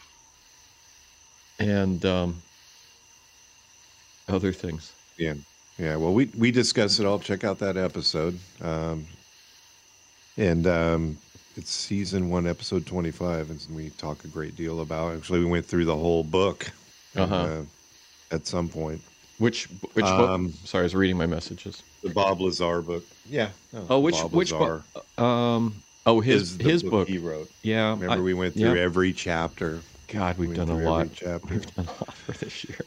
[1.60, 2.42] and um,
[4.28, 4.94] other things.
[5.18, 5.36] Yeah,
[5.78, 5.96] yeah.
[5.96, 7.20] Well, we we discussed it all.
[7.20, 8.40] Check out that episode.
[8.62, 9.06] Um,
[10.38, 11.18] and um,
[11.58, 15.16] it's season one, episode twenty-five, and we talk a great deal about.
[15.16, 16.72] Actually, we went through the whole book.
[17.16, 17.36] Uh-huh.
[17.36, 17.62] uh,
[18.32, 19.02] at some point,
[19.40, 20.56] Which which Um, book?
[20.64, 21.82] Sorry, I was reading my messages.
[22.04, 23.04] The Bob Lazar book.
[23.30, 23.50] Yeah.
[23.90, 24.84] Oh, which Bob which book?
[25.20, 27.08] Um, oh, his his book.
[27.08, 27.50] he wrote.
[27.62, 28.82] Yeah, Remember, I- we went through yeah.
[28.82, 29.82] every chapter.
[30.08, 31.08] God, we've we done a lot.
[31.14, 31.54] chapter.
[31.54, 32.80] We've done a lot for this year.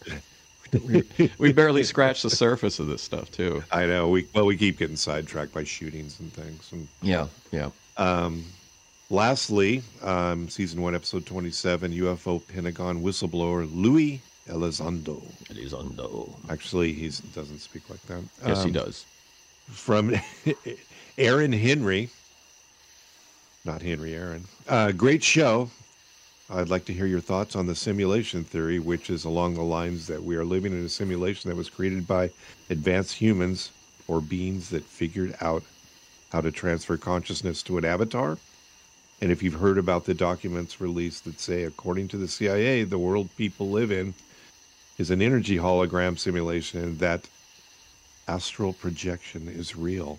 [1.18, 3.62] we, we barely scratched the surface of this stuff too.
[3.70, 4.08] I know.
[4.08, 6.70] We well, we keep getting sidetracked by shootings and things.
[6.72, 7.68] And Yeah, yeah.
[7.98, 8.44] um,
[9.10, 15.22] lastly, um, season one, episode twenty-seven, UFO Pentagon whistleblower Luis Elizondo.
[15.50, 16.30] Elizondo.
[16.50, 18.22] Actually, he doesn't speak like that.
[18.46, 19.04] Yes, he Um, does.
[19.70, 20.14] From
[21.18, 22.10] Aaron Henry,
[23.64, 24.44] not Henry Aaron.
[24.68, 25.70] Uh, great show.
[26.50, 30.06] I'd like to hear your thoughts on the simulation theory, which is along the lines
[30.08, 32.30] that we are living in a simulation that was created by
[32.68, 33.70] advanced humans
[34.08, 35.62] or beings that figured out
[36.30, 38.36] how to transfer consciousness to an avatar.
[39.22, 42.98] And if you've heard about the documents released that say, according to the CIA, the
[42.98, 44.12] world people live in
[44.98, 47.28] is an energy hologram simulation and that
[48.28, 50.18] astral projection is real.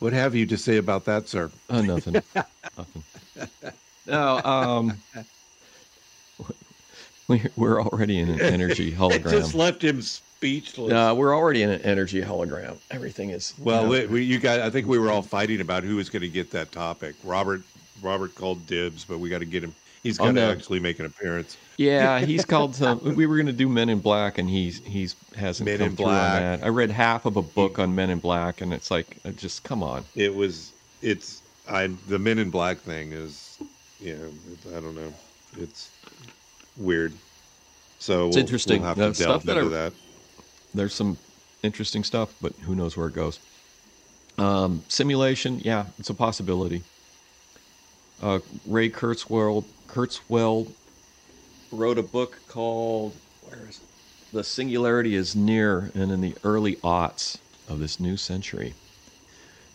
[0.00, 1.50] What have you to say about that, sir?
[1.70, 2.14] Uh, nothing.
[2.76, 3.04] nothing.
[4.06, 4.98] No, um,
[7.28, 9.30] we, we're already in an energy It hologram.
[9.30, 10.90] just left him speechless.
[10.90, 12.76] No, we're already in an energy hologram.
[12.90, 14.60] Everything is well, you know, we, you got.
[14.60, 17.14] I think we were all fighting about who was going to get that topic.
[17.24, 17.62] Robert,
[18.02, 19.74] Robert called dibs, but we got to get him.
[20.04, 21.56] He's going to actually make an appearance.
[21.78, 22.20] yeah.
[22.24, 23.00] He's called some.
[23.16, 25.96] We were going to do Men in Black, and he's he's hasn't Men come in
[25.96, 26.62] through on that.
[26.62, 29.64] I read half of a book on Men in Black, and it's like, uh, just
[29.64, 30.04] come on.
[30.14, 30.72] It was.
[31.02, 31.42] It's.
[31.68, 31.88] I.
[32.08, 33.58] The Men in Black thing is.
[33.98, 34.14] Yeah.
[34.76, 35.12] I don't know.
[35.58, 35.90] It's
[36.76, 37.12] weird.
[37.98, 38.80] So It's we'll- interesting.
[38.82, 39.92] We'll have The to delve that into I- that.
[40.74, 41.16] there's some
[41.62, 43.38] interesting stuff, but who knows where it goes.
[44.36, 46.82] Um, simulation, yeah, it's a possibility.
[48.22, 50.68] Uh, Ray Kurzweil, Kurzweil
[51.70, 53.82] wrote a book called where is it?
[54.32, 58.74] "The Singularity Is Near," and in the early aughts of this new century,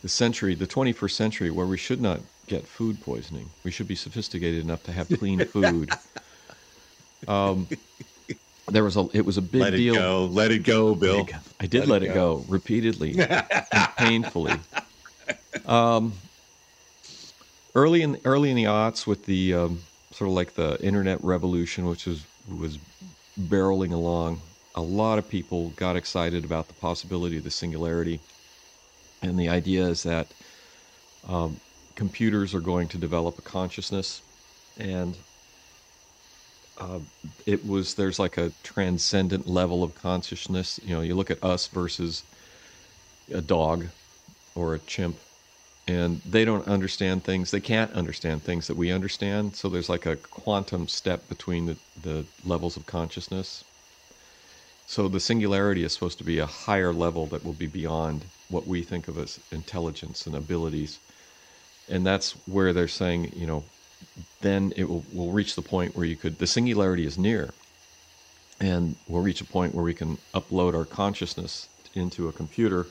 [0.02, 3.50] the century, the 21st century, where we should not get food poisoning.
[3.64, 5.92] We should be sophisticated enough to have clean food.
[7.28, 7.68] Um,
[8.68, 9.96] there was a, it was a big Let it deal.
[9.96, 10.26] go.
[10.26, 11.28] Let it go, Bill.
[11.60, 14.54] I did let, it go, repeatedly and painfully.
[15.66, 16.14] Um,
[17.76, 21.86] early in early in the aughts, with the um, sort of like the internet revolution,
[21.86, 22.80] which was was
[23.40, 24.42] barreling along,
[24.76, 28.20] a lot of people got excited about the possibility of the singularity,
[29.22, 30.34] and the idea is that
[31.28, 31.60] um,
[31.96, 34.22] computers are going to develop a consciousness,
[34.78, 35.18] and
[36.78, 37.00] uh,
[37.46, 40.80] it was there's like a transcendent level of consciousness.
[40.84, 42.24] You know, you look at us versus
[43.34, 43.88] a dog
[44.56, 45.20] or a chimp,
[45.90, 47.50] and they don't understand things.
[47.50, 49.56] They can't understand things that we understand.
[49.56, 53.64] So there's like a quantum step between the, the levels of consciousness.
[54.86, 58.22] So the singularity is supposed to be a higher level that will be beyond
[58.52, 61.00] what we think of as intelligence and abilities.
[61.90, 63.64] And that's where they're saying, you know,
[64.42, 67.50] then it will, will reach the point where you could, the singularity is near.
[68.60, 72.86] And we'll reach a point where we can upload our consciousness into a computer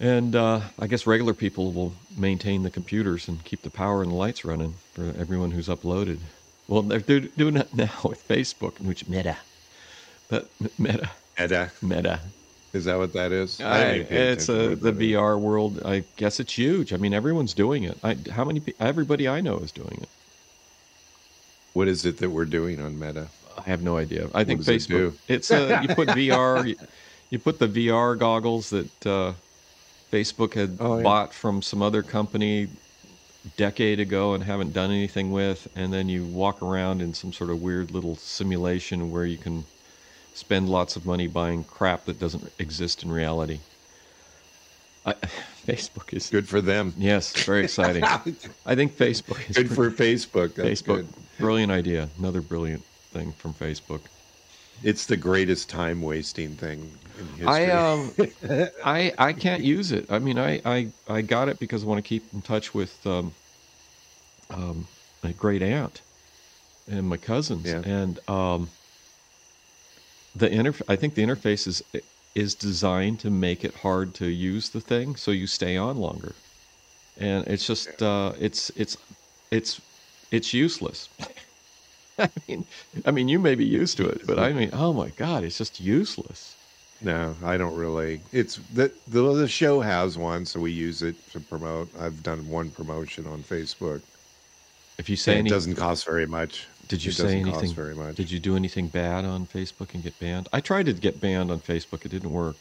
[0.00, 4.10] And uh, I guess regular people will maintain the computers and keep the power and
[4.10, 6.18] the lights running for everyone who's uploaded.
[6.66, 9.36] Well, they're, they're doing it now with Facebook, which Meta,
[10.28, 12.20] but Meta, Meta, Meta.
[12.72, 13.60] Is that what that is?
[13.60, 14.92] I, pay it's a, the.
[14.92, 15.80] VR world.
[15.84, 16.92] I guess it's huge.
[16.92, 17.96] I mean, everyone's doing it.
[18.02, 18.62] I, how many?
[18.80, 20.08] Everybody I know is doing it.
[21.72, 23.28] What is it that we're doing on Meta?
[23.56, 24.28] I have no idea.
[24.34, 24.88] I think does it Facebook.
[24.88, 25.18] do?
[25.28, 26.76] It's uh, you put VR, you,
[27.30, 29.34] you put the VR goggles that uh,
[30.14, 31.02] Facebook had Oh, yeah.
[31.02, 32.68] bought from some other company
[33.56, 37.50] decade ago and haven't done anything with, and then you walk around in some sort
[37.50, 39.64] of weird little simulation where you can
[40.34, 43.58] spend lots of money buying crap that doesn't exist in reality.
[45.04, 45.14] I,
[45.66, 46.94] Facebook is Good for them.
[46.96, 48.04] yes, very exciting.
[48.66, 50.54] I think Facebook is Good for Facebook.
[50.54, 50.86] That's Facebook.
[50.86, 51.08] good.
[51.38, 52.08] Brilliant idea.
[52.18, 54.00] Another brilliant thing from Facebook.
[54.82, 57.48] It's the greatest time wasting thing in history.
[57.48, 58.14] I um
[58.84, 60.06] I I can't use it.
[60.10, 63.06] I mean, I I I got it because I want to keep in touch with
[63.06, 63.34] um
[64.50, 64.88] um
[65.22, 66.02] my great aunt
[66.86, 67.80] and my cousins Yeah.
[67.84, 68.70] and um
[70.34, 71.82] the interf- I think the interface is
[72.34, 76.36] is designed to make it hard to use the thing so you stay on longer.
[77.16, 78.96] And it's just uh it's it's
[79.50, 79.80] it's
[80.30, 81.10] it's useless.
[82.18, 82.66] I mean,
[83.04, 85.58] I mean, you may be used to it, but I mean, oh my God, it's
[85.58, 86.56] just useless.
[87.00, 88.22] no, I don't really.
[88.32, 91.90] It's the, the the show has one, so we use it to promote.
[91.98, 94.02] I've done one promotion on Facebook.
[94.98, 96.68] If you say And it doesn't cost very much.
[96.88, 97.60] did you it say doesn't anything?
[97.60, 98.16] Cost very much.
[98.16, 100.48] Did you do anything bad on Facebook and get banned?
[100.52, 102.04] I tried to get banned on Facebook.
[102.04, 102.56] It didn't work.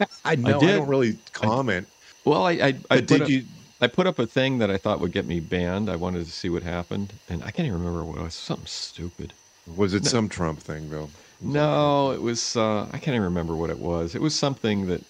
[0.24, 0.56] I know.
[0.56, 0.66] I, did.
[0.76, 1.88] don't really comment.
[2.24, 3.44] Well, I I, I did up, you?
[3.80, 5.88] I put up a thing that I thought would get me banned.
[5.88, 8.34] I wanted to see what happened, and I can't even remember what it was.
[8.34, 9.34] Something stupid.
[9.66, 11.10] Was it some Trump thing though?
[11.40, 12.56] No, it was.
[12.56, 14.14] Uh, I can't even remember what it was.
[14.14, 15.04] It was something that.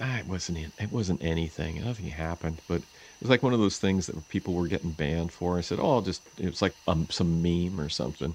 [0.00, 0.72] Ah, it wasn't.
[0.78, 1.84] It wasn't anything.
[1.84, 2.62] Nothing happened.
[2.66, 5.58] But it was like one of those things that people were getting banned for.
[5.58, 8.34] I said, "Oh, I'll just." It was like um, some meme or something,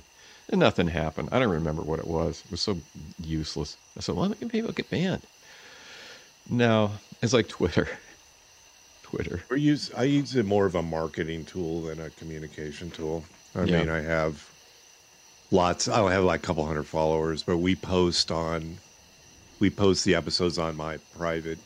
[0.49, 1.29] and nothing happened.
[1.31, 2.43] I don't remember what it was.
[2.45, 2.83] It was so
[3.21, 3.77] useless.
[3.97, 5.27] I said, "Well, maybe I'll get banned."
[6.47, 7.87] No, it's like Twitter.
[9.15, 9.41] Twitter.
[9.49, 13.23] We use I use it more of a marketing tool than a communication tool.
[13.55, 13.79] I Yeah.
[13.79, 14.45] mean, I have
[15.51, 15.87] lots.
[15.87, 18.77] I have like a couple hundred followers, but we post on
[19.59, 21.57] we post the episodes on my private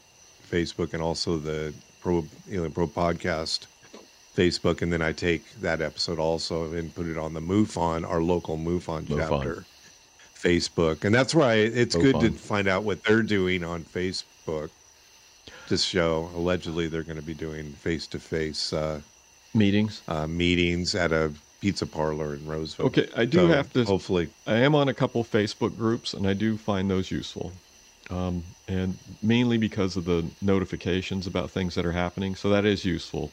[0.50, 3.62] Facebook and also the Pro Alien Probe podcast
[4.36, 8.22] Facebook, and then I take that episode also and put it on the MUFON, our
[8.22, 9.18] local MUFON, MUFON.
[9.18, 9.66] chapter
[10.36, 14.70] Facebook, and that's why it's good to find out what they're doing on Facebook.
[15.70, 18.74] This show allegedly they're going to be doing face to face
[19.54, 20.02] Meetings.
[20.28, 22.88] meetings at a pizza parlor in Roseville.
[22.88, 24.30] Okay, I do So, have to hopefully.
[24.48, 27.52] I am on a couple Facebook groups, and I do find those useful,
[28.10, 32.36] um, and mainly because of the notifications about things that are happening.
[32.36, 33.32] So that is useful.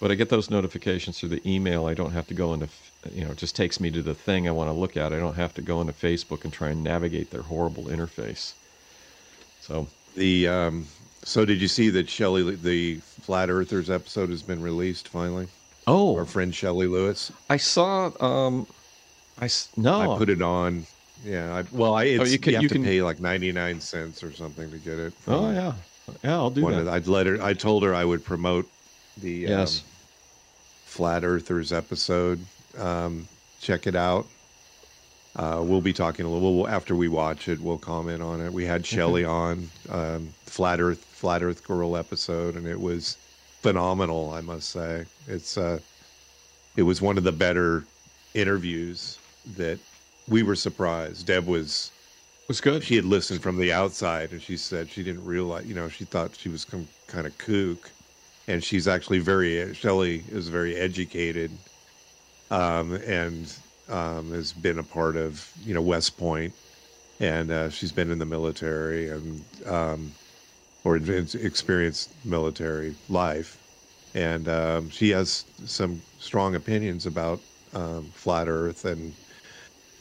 [0.00, 1.86] But I get those notifications through the email.
[1.86, 2.68] I don't have to go into,
[3.14, 5.12] you know, it just takes me to the thing I want to look at.
[5.12, 8.54] I don't have to go into Facebook and try and navigate their horrible interface.
[9.60, 10.86] So The um,
[11.24, 15.48] so did you see that Shelley the Flat Earthers episode has been released finally?
[15.86, 17.32] oh, Our friend Shelley Lewis.
[17.50, 18.10] I saw.
[18.20, 18.66] Um,
[19.40, 20.14] I no.
[20.14, 20.86] I put it on.
[21.24, 21.54] Yeah.
[21.54, 23.80] I, well, I it's, Oh, you you, have you to can- pay like ninety nine
[23.80, 25.12] cents or something to get it.
[25.26, 25.72] Oh yeah,
[26.22, 26.34] yeah.
[26.34, 26.84] I'll do One that.
[26.84, 27.40] the, I'd let her.
[27.42, 28.68] I told her I would promote
[29.18, 29.80] the Yes.
[29.80, 29.84] um,
[30.86, 32.40] Flat Earthers episode.
[32.78, 33.26] Um,
[33.60, 34.26] check it out.
[35.34, 37.60] Uh, we'll be talking a little we'll, after we watch it.
[37.60, 38.52] We'll comment on it.
[38.52, 43.16] We had Shelley on um, Flat Earth Flat Earth Girl episode, and it was
[43.60, 44.32] phenomenal.
[44.32, 45.78] I must say, it's uh,
[46.76, 47.84] it was one of the better
[48.34, 49.18] interviews
[49.56, 49.78] that
[50.28, 51.26] we were surprised.
[51.26, 51.90] Deb was
[52.48, 52.82] was good.
[52.82, 56.04] she had listened from the outside and she said she didn't realize you know she
[56.04, 57.90] thought she was some kind of kook
[58.48, 61.50] and she's actually very Shelley is very educated
[62.50, 63.52] um, and
[63.92, 66.54] um, has been a part of you know West Point
[67.20, 70.16] and uh, she's been in the military and um,
[70.84, 73.60] or experienced military life
[74.14, 79.16] and um, she has some strong opinions about um, flat Earth and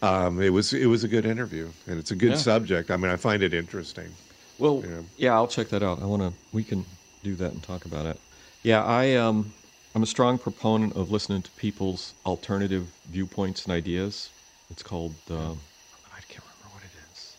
[0.01, 2.37] um, it was it was a good interview, and it's a good Yeah.
[2.37, 2.89] subject.
[2.91, 4.17] I mean, I find it interesting.
[4.57, 5.01] Well, Yeah.
[5.15, 5.33] yeah.
[5.33, 6.01] I'll check that out.
[6.01, 6.33] I want to.
[6.51, 6.85] We can
[7.23, 8.21] do that and talk about it.
[8.63, 9.53] Yeah, I um,
[9.93, 14.29] I'm a strong proponent of listening to people's alternative viewpoints and ideas.
[14.69, 15.13] It's called.
[15.29, 17.35] Uh, I can't remember what it is.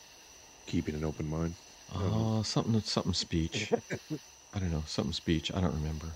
[0.66, 1.54] Keeping an open mind.
[1.94, 3.72] Uh, something something speech.
[4.54, 5.50] I don't know something speech.
[5.54, 6.06] I don't remember.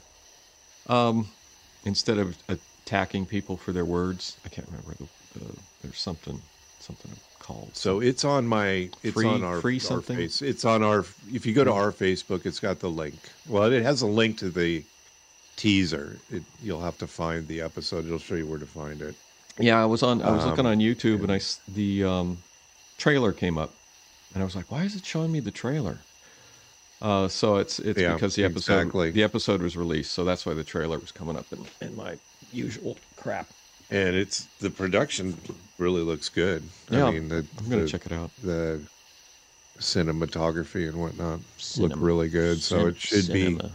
[0.88, 1.26] Um,
[1.84, 4.94] instead of attacking people for their words, I can't remember.
[4.98, 6.40] The, the, there's something
[6.80, 7.70] something called.
[7.74, 10.16] So it's on my it's Free- on our, free our something?
[10.16, 10.42] face.
[10.42, 13.14] It's on our if you go to our Facebook, it's got the link.
[13.48, 14.84] Well, it has a link to the
[15.56, 16.16] teaser.
[16.30, 18.04] It, you'll have to find the episode.
[18.06, 19.14] It'll show you where to find it.
[19.58, 20.22] Yeah, I was on.
[20.22, 21.40] I was looking Um, on YouTube, and I
[21.72, 22.38] the um,
[22.98, 23.72] trailer came up,
[24.34, 25.98] and I was like, "Why is it showing me the trailer?"
[27.00, 29.10] Uh, so it's it's Yeah, because the episode exactly.
[29.12, 32.18] the episode was released, so that's why the trailer was coming up in, in my
[32.52, 33.48] usual crap.
[33.90, 35.38] And it's the production
[35.78, 36.62] really looks good.
[36.90, 38.30] Yeah, I mean, the, I'm gonna the- check it out.
[38.42, 38.80] the
[39.78, 42.60] cinematography and whatnot Cinema- look really good.
[42.62, 43.70] So cin- it should be cinema.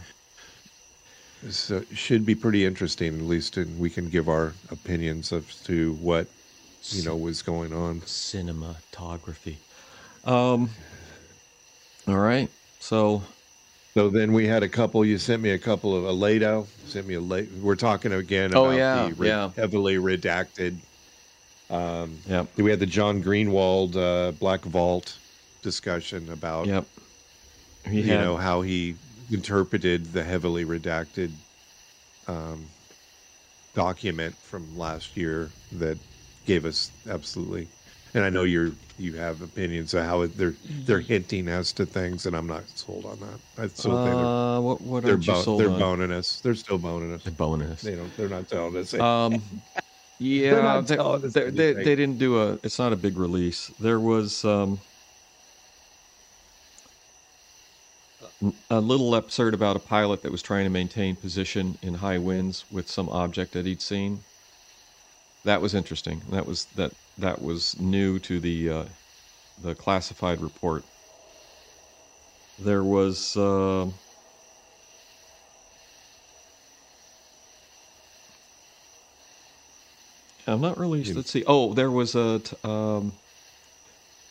[1.50, 3.16] So it should be pretty interesting.
[3.18, 6.26] At least, and we can give our opinions as to what
[6.90, 8.00] you know was going on.
[8.02, 9.56] cinematography.
[10.24, 10.70] Um.
[12.08, 13.22] All right, so
[13.94, 15.04] So then we had a couple.
[15.04, 16.66] You sent me a couple of a Lehto.
[16.86, 17.50] Sent me a late.
[17.52, 19.50] We're talking again Oh, about yeah, the re- yeah.
[19.56, 20.78] heavily redacted.
[21.70, 25.16] Um, yep, we had the John Greenewald uh, Black Vault
[25.62, 26.86] discussion about yep.
[27.86, 28.96] He you had, know how he
[29.32, 31.36] interpreted the heavily redacted
[32.26, 32.68] um,
[33.74, 35.98] document from last year that
[36.44, 37.68] gave us absolutely
[38.14, 41.86] and i know you're you have opinions of how it, they're they're hinting as to
[41.86, 45.14] things and i'm not sold on that i still think they're, uh, what what they're,
[45.14, 45.78] aren't you bo- sold they're on?
[45.80, 47.82] boning us they're still boning us The bonus.
[47.82, 49.62] they don't they're not telling us Um,
[50.18, 52.58] yeah, not they, us they, they, they didn't do a.
[52.62, 53.72] It's not a big release.
[53.78, 54.80] There was um,
[58.70, 62.64] a little absurd about a pilot that was trying to maintain position in high winds
[62.70, 64.20] with some object that he'd seen.
[65.44, 66.22] That was interesting.
[66.30, 68.84] That was that that was new to the uh,
[69.62, 70.84] the classified report.
[72.58, 73.36] There was.
[73.36, 73.86] Uh,
[80.46, 81.04] I'm not really.
[81.04, 81.44] Let's see.
[81.46, 83.12] Oh, there was a um,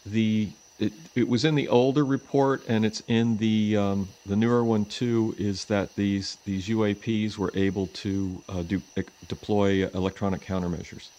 [0.05, 0.49] the
[0.81, 4.85] it, it was in the older report, and it's in the um, the newer one
[4.85, 5.35] too.
[5.39, 11.11] Is that these these UAPs were able to uh, do ec- deploy electronic countermeasures,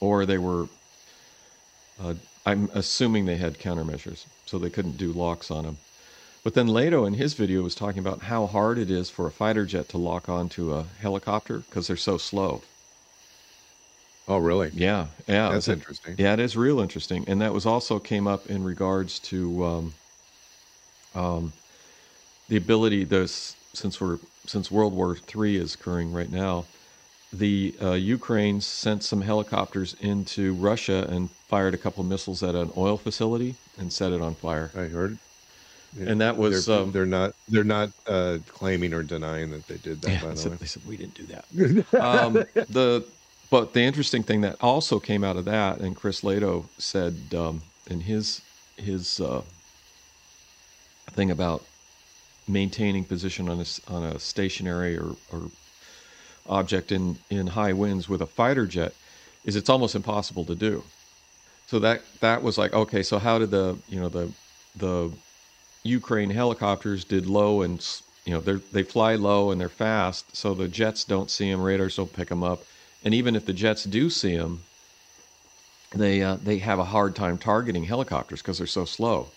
[0.00, 0.70] or they were.
[1.98, 2.14] Uh,
[2.44, 5.78] I'm assuming they had countermeasures, so they couldn't do locks on them.
[6.44, 9.32] But then Lehto in his video was talking about how hard it is for a
[9.32, 12.64] fighter jet to lock onto a helicopter because they're so slow.
[14.26, 17.64] Oh really Yeah, yeah, that's it's- interesting yeah, it is real interesting, and that was
[17.64, 19.94] also came up in regards to um,
[21.14, 21.54] um,
[22.48, 23.04] the ability.
[23.04, 26.70] Those since we're since World War III is occurring right now,
[27.32, 32.72] the uh, Ukraine sent some helicopters into Russia and fired a couple missiles at an
[32.76, 34.72] oil facility and set it on fire.
[34.76, 35.18] i heard
[36.04, 39.78] And that was, they're, um, they're not they're not uh, claiming or denying that they
[39.78, 41.46] did that Yeah, by the said, way they said we didn't do that.
[41.98, 43.12] um, the
[43.52, 47.60] but the interesting thing that also came out of that, and Chris Lehto said um,
[47.86, 48.40] in his
[48.78, 49.42] his uh,
[51.10, 51.62] thing about
[52.48, 55.50] maintaining position on a on a stationary or, or
[56.48, 58.94] object in in high winds with a fighter jet
[59.44, 60.82] is it's almost impossible to do.
[61.66, 64.32] So that that was like okay, so how did the you know the
[64.76, 65.12] the
[65.84, 67.86] Ukraine helicopters did low and
[68.24, 71.60] you know they they fly low and they're fast, so the jets don't see them,
[71.60, 72.62] radars don't pick them up,
[73.04, 74.60] and even if the jets do see them,
[75.94, 79.28] they uh, they have a hard time targeting helicopters because they're so slow.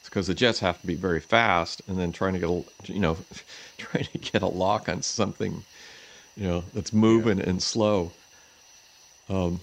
[0.00, 2.92] It's because the jets have to be very fast, and then trying to get a
[2.92, 3.16] you know
[3.78, 5.62] trying to get a lock on something
[6.36, 8.10] you know that's moving and slow.
[9.28, 9.60] Um,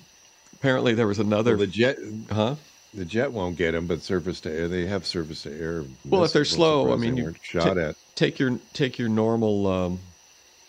[0.53, 1.97] apparently there was another Well, the jet
[2.31, 2.55] huh.
[2.95, 5.85] The jet won't get them, but surface to air, they have surface to air.
[6.05, 7.95] Well, if they're slow, I mean, you shot ta- at.
[8.15, 9.99] take your take your normal um,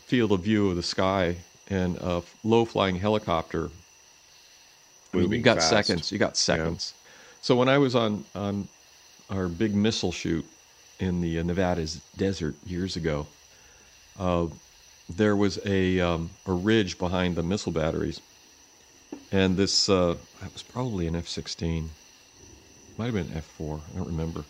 [0.06, 1.36] field of view of the sky
[1.70, 3.70] and a low flying helicopter.
[5.12, 5.70] Mean, you got fast.
[5.70, 6.12] seconds.
[6.12, 6.94] You got seconds.
[7.40, 8.68] So when I was on on
[9.30, 10.44] our big missile shoot
[10.98, 13.26] in the uh, Nevada's desert years ago,
[14.18, 14.46] uh,
[15.08, 18.20] there was a um, a ridge behind the missile batteries,
[19.32, 21.90] and this uh, that was probably an F sixteen,
[22.98, 23.80] might have been F four.
[23.92, 24.44] I don't remember.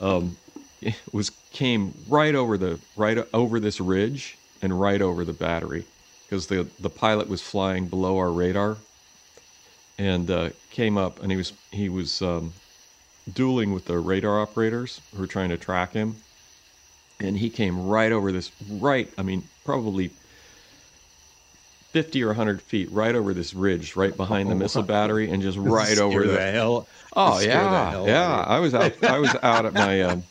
[0.00, 0.36] Um,
[0.80, 5.84] it was came right over the right over this ridge and right over the battery
[6.32, 8.78] because the the pilot was flying below our radar
[9.98, 12.54] and uh, came up and he was he was um,
[13.30, 16.16] dueling with the radar operators who were trying to track him
[17.20, 20.10] and he came right over this right i mean probably
[21.92, 25.58] 50 or 100 feet right over this ridge right behind the missile battery and just
[25.58, 26.88] right over the the hell.
[27.14, 28.40] Oh yeah, hell yeah.
[28.40, 29.04] I was out.
[29.04, 30.22] I was out at my um,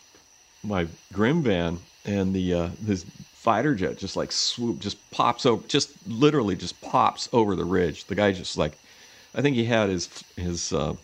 [0.63, 5.65] my Grim van, and the uh, this fighter jet just like swoop, just pops over,
[5.67, 8.05] just literally just pops over the ridge.
[8.05, 8.73] The guy just like
[9.33, 10.95] I think he had his his uh,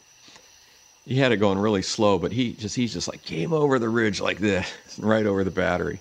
[1.05, 3.89] he had it going really slow, but he just he's just like came over the
[3.89, 5.99] ridge like this, right over the battery.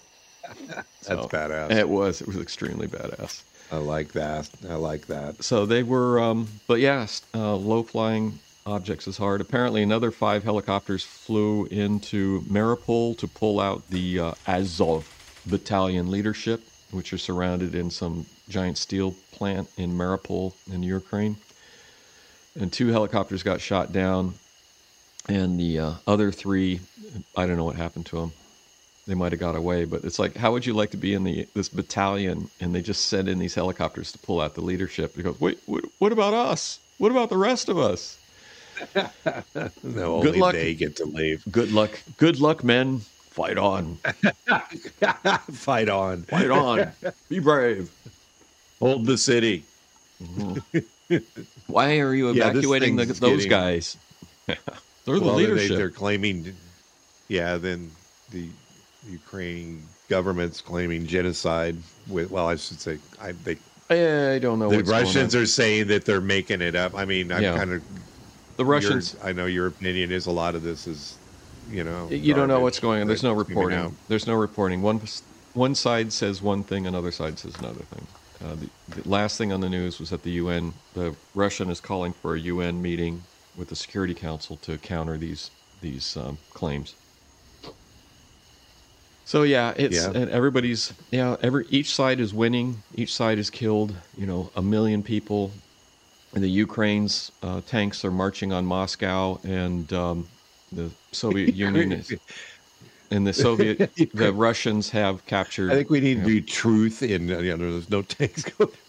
[0.69, 1.71] That's badass.
[1.71, 3.43] It was it was extremely badass.
[3.71, 4.49] I like that.
[4.69, 5.43] I like that.
[5.43, 9.41] So they were, um, but yes, uh, low flying objects is hard.
[9.41, 15.13] Apparently, another five helicopters flew into Mariupol to pull out the uh, Azov
[15.47, 16.61] battalion leadership,
[16.91, 21.37] which are surrounded in some giant steel plant in Mariupol in Ukraine.
[22.59, 24.35] And two helicopters got shot down,
[25.29, 26.81] and the uh, other three,
[27.37, 28.33] I don't know what happened to them.
[29.07, 31.23] They might have got away, but it's like, how would you like to be in
[31.23, 35.17] the this battalion and they just send in these helicopters to pull out the leadership?
[35.23, 35.61] Goes, wait,
[35.99, 36.81] what about us?
[36.99, 38.19] What about the rest of us?
[39.83, 40.53] No, Good only luck.
[40.53, 41.43] they get to leave.
[41.51, 43.01] Good luck, good luck, men.
[43.31, 43.97] Fight on,
[45.53, 46.23] Fight on.
[46.23, 46.91] fight on.
[47.29, 47.91] Be brave.
[48.81, 49.65] Hold the city.
[50.23, 51.17] Mm-hmm.
[51.67, 53.97] Why are you Yeah, evacuating the, those getting- guys?
[54.47, 54.57] They're
[55.05, 55.77] the Well, they- leadership.
[55.77, 56.55] they're claiming,
[57.29, 57.59] yeah.
[57.59, 57.91] Then
[58.31, 58.49] the
[59.09, 61.77] Ukrainian government's claiming genocide.
[62.09, 63.57] With well, I should say, I they
[63.91, 64.71] I don't know.
[64.71, 66.95] the Russians are saying that they're making it up.
[66.95, 67.57] I mean, I'm Yeah.
[67.57, 67.83] kind of
[68.57, 69.15] the Russians.
[69.23, 71.21] I know your opinion is a lot of this is,
[71.67, 73.07] you know, You don't know what's going on.
[73.07, 73.93] There's no that's coming out.
[73.93, 73.99] reporting.
[74.09, 74.83] There's no reporting.
[74.83, 75.01] One
[75.55, 78.09] one side says one thing, another side says another thing.
[78.41, 81.81] Uh, the, the last thing on the news was that the UN, the Russian is
[81.81, 85.51] calling for a UN meeting with the Security Council to counter these
[85.81, 86.97] these um, claims.
[89.25, 90.13] So yeah, it's Yeah.
[90.15, 91.37] and everybody's yeah.
[91.43, 92.85] Every each side is winning.
[92.95, 95.63] Each side has killed you know a million people.
[96.35, 100.29] And the Ukraine's uh, tanks are marching on Moscow, and um,
[100.73, 102.15] the Soviet Union is,
[103.11, 105.73] and the Soviet, the Russians have captured.
[105.73, 107.29] I think we need you to do truth in.
[107.29, 108.45] You know, there's no tanks.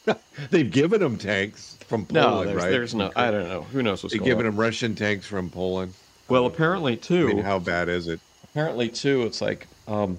[0.49, 2.69] They've given them tanks from no, Poland, there's, right?
[2.69, 3.11] there's no.
[3.15, 3.61] I don't know.
[3.61, 4.25] Who knows what's going on?
[4.25, 4.51] They've given on?
[4.53, 5.93] them Russian tanks from Poland.
[6.27, 7.27] Well, apparently I too.
[7.27, 8.19] mean, how bad is it?
[8.57, 10.17] apparently too it's like um,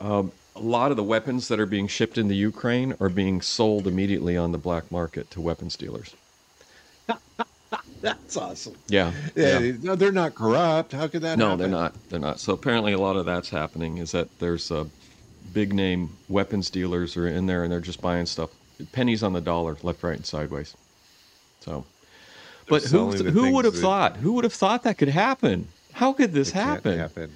[0.00, 3.88] um, a lot of the weapons that are being shipped into ukraine are being sold
[3.88, 6.14] immediately on the black market to weapons dealers
[8.00, 8.74] That's awesome.
[8.88, 9.72] yeah, Yeah, yeah.
[9.82, 10.92] no, they're not corrupt.
[10.92, 11.38] How could that?
[11.38, 11.58] no happen?
[11.58, 14.84] they're not they're not so apparently a lot of that's happening is that there's uh,
[15.52, 18.50] big name weapons dealers are in there and they're just buying stuff
[18.92, 20.74] pennies on the dollar left right and sideways
[21.60, 21.84] so
[22.68, 26.12] but who, who would have that- thought who would have thought that could happen how
[26.12, 27.32] could this happen happen.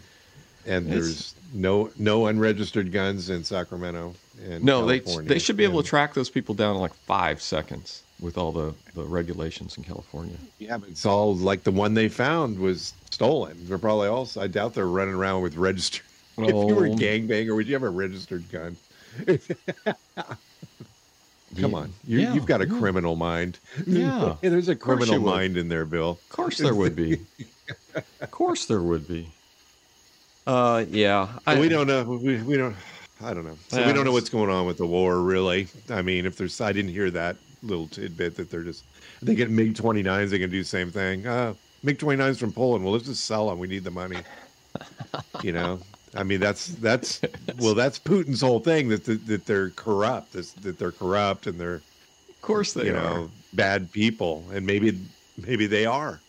[0.66, 4.14] And It's- there's no no unregistered guns in Sacramento.
[4.46, 5.28] And No, they California.
[5.30, 8.38] they should be able And- to track those people down in like five seconds with
[8.38, 10.36] all the, the regulations in California.
[10.58, 13.56] Yeah, but it's all like the one they found was stolen.
[13.66, 14.28] They're probably all.
[14.38, 16.02] I doubt they're running around with registered.
[16.38, 16.96] if you were a Oh.
[16.96, 18.76] gangbanger, would you have a registered gun?
[19.26, 19.42] Come
[21.72, 21.78] Yeah.
[21.78, 22.78] on, you, Yeah, you've got a yeah.
[22.78, 23.58] criminal mind.
[23.86, 24.36] Yeah.
[24.40, 25.30] there's a criminal you would.
[25.30, 26.10] mind in there, Bill.
[26.10, 27.20] Of course there would be.
[28.20, 29.28] of course there would be.
[30.46, 31.28] Uh, yeah.
[31.46, 32.04] I, we don't know.
[32.04, 32.76] We, we don't.
[33.20, 33.58] I don't know.
[33.68, 35.66] So we don't know what's going on with the war, really.
[35.90, 38.84] I mean, if there's, I didn't hear that little tidbit that they're just.
[39.22, 40.30] They get MiG 29s.
[40.30, 41.26] They can do the same thing.
[41.26, 42.84] Uh, MiG 29s from Poland.
[42.84, 43.58] Well, let's just sell them.
[43.58, 44.18] We need the money.
[45.42, 45.80] you know.
[46.14, 47.20] I mean, that's that's
[47.58, 50.32] well, that's Putin's whole thing that that, that they're corrupt.
[50.32, 51.76] That, they're corrupt and they're
[52.28, 53.00] Of course they you are.
[53.00, 54.98] know bad people, and maybe
[55.46, 56.20] maybe they are.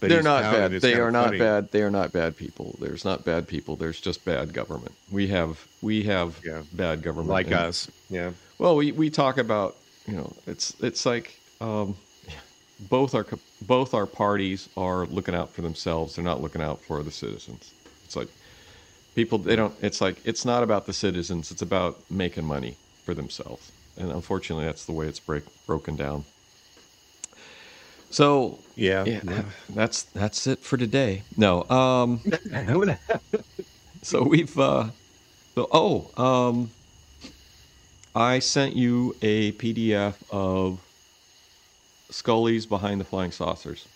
[0.00, 0.72] But They're not bad.
[0.72, 1.38] They are not funny.
[1.38, 1.70] bad.
[1.72, 2.74] They are not bad people.
[2.80, 3.76] There's not bad people.
[3.76, 4.92] There's just bad government.
[5.10, 6.62] We have we have Yeah.
[6.72, 7.28] bad government.
[7.28, 7.90] like And- us.
[8.08, 8.30] Yeah.
[8.58, 9.76] Well, we, we talk about
[10.10, 11.96] you know it's it's like um,
[12.80, 13.26] both our
[13.62, 16.16] both our parties are looking out for themselves.
[16.16, 17.74] They're not looking out for the citizens.
[18.04, 18.30] It's like
[19.14, 19.76] people they don't.
[19.82, 21.50] It's like it's not about the citizens.
[21.52, 23.72] It's about making money for themselves.
[23.96, 26.26] And unfortunately, that's the way it's break, broken down.
[28.10, 29.04] So Yeah.
[29.06, 31.24] yeah, that's that's it for today.
[31.36, 32.22] No, um,
[34.02, 34.92] so we've uh,
[35.56, 36.72] so oh um,
[38.14, 40.80] I sent you a PDF of
[42.10, 43.86] Scully's Behind the Flying Saucers,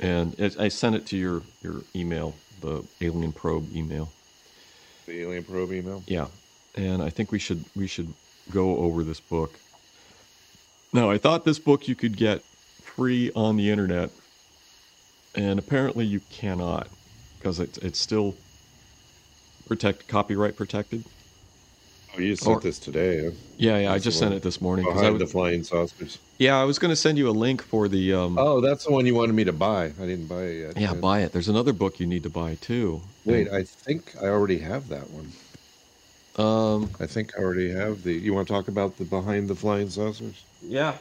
[0.00, 4.10] and it, I sent it to your your email, the Alien Probe email.
[5.06, 6.02] the alien probe email.
[6.06, 6.28] Yeah,
[6.76, 8.14] and I think we should we should
[8.52, 9.54] go over this book.
[10.92, 12.42] Now, I thought this book you could get
[12.82, 14.10] free on the internet,
[15.34, 16.88] and apparently you cannot
[17.38, 18.36] because it's it's still
[19.68, 21.04] protect copyright protected.
[22.16, 23.24] Oh, you sent Or- this today.
[23.24, 23.30] Huh?
[23.56, 24.84] Yeah, yeah, I just sent it this morning.
[24.86, 26.20] 'cause I Behind was, the flying saucers.
[26.38, 28.12] yeah, I was going to send you a link for the.
[28.12, 29.86] Um, Oh, that's the one you wanted me to buy.
[29.86, 30.76] I didn't buy it yet.
[30.76, 31.00] yeah, Good.
[31.00, 31.32] buy it.
[31.32, 33.02] There's another book you need to buy too.
[33.24, 35.36] Wait, I think I already have that one.
[36.36, 38.12] Um, I think I already have the.
[38.14, 40.46] You want to talk about the behind the flying saucers?
[40.60, 40.98] yeah,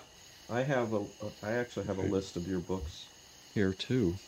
[0.49, 1.07] I have a.
[1.41, 3.11] I actually have a list of your books
[3.55, 4.19] here too.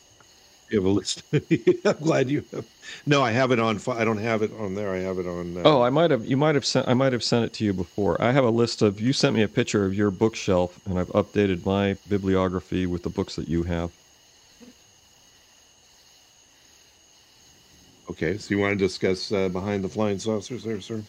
[0.69, 1.23] You have a list.
[1.85, 2.65] I'm glad you have.
[3.05, 3.79] No, I have it on.
[3.87, 4.93] I don't have it on there.
[4.93, 5.57] I have it on.
[5.57, 6.25] Uh, Oh, I might have.
[6.25, 6.87] You might have sent.
[6.87, 8.19] I might have sent it to you before.
[8.21, 8.99] I have a list of.
[8.99, 13.09] You sent me a picture of your bookshelf, and I've updated my bibliography with the
[13.09, 13.91] books that you have.
[18.09, 21.01] Okay, so you want to discuss uh, behind the flying saucers, there, sir?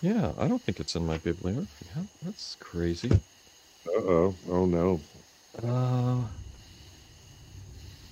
[0.00, 1.86] Yeah, I don't think it's in my bibliography.
[1.94, 2.02] Huh?
[2.22, 3.10] That's crazy.
[3.10, 4.34] Uh oh.
[4.48, 5.00] Oh no.
[5.62, 6.20] Uh,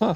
[0.00, 0.14] huh.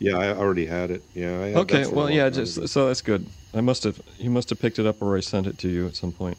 [0.00, 1.04] Yeah, I already had it.
[1.14, 1.40] Yeah.
[1.40, 1.86] I had, Okay.
[1.86, 2.30] Well, yeah.
[2.30, 2.66] Just ago.
[2.66, 3.26] so that's good.
[3.54, 4.00] I must have.
[4.18, 6.38] You must have picked it up, or I sent it to you at some point.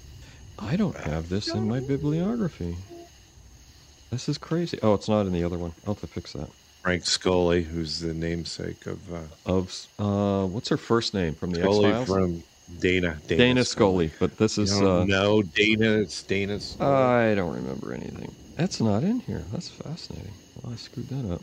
[0.58, 2.76] I don't have this in my bibliography.
[4.12, 4.78] This is crazy.
[4.84, 5.74] Oh, it's not in the other one.
[5.86, 6.50] I'll have to fix that.
[6.82, 11.60] Frank Scully, who's the namesake of uh, Of uh, what's her first name from the
[11.60, 12.08] X Scully Files?
[12.08, 12.44] from
[12.80, 13.18] Dana.
[13.28, 14.12] Dana, Dana Scully.
[14.20, 14.82] But this is.
[14.82, 16.00] Uh, no, Dana.
[16.00, 16.60] It's Dana.
[16.60, 16.92] Scully.
[16.92, 18.36] I don't remember anything.
[18.58, 19.44] That's not in here.
[19.52, 20.34] That's fascinating.
[20.62, 21.42] Well, I screwed that up.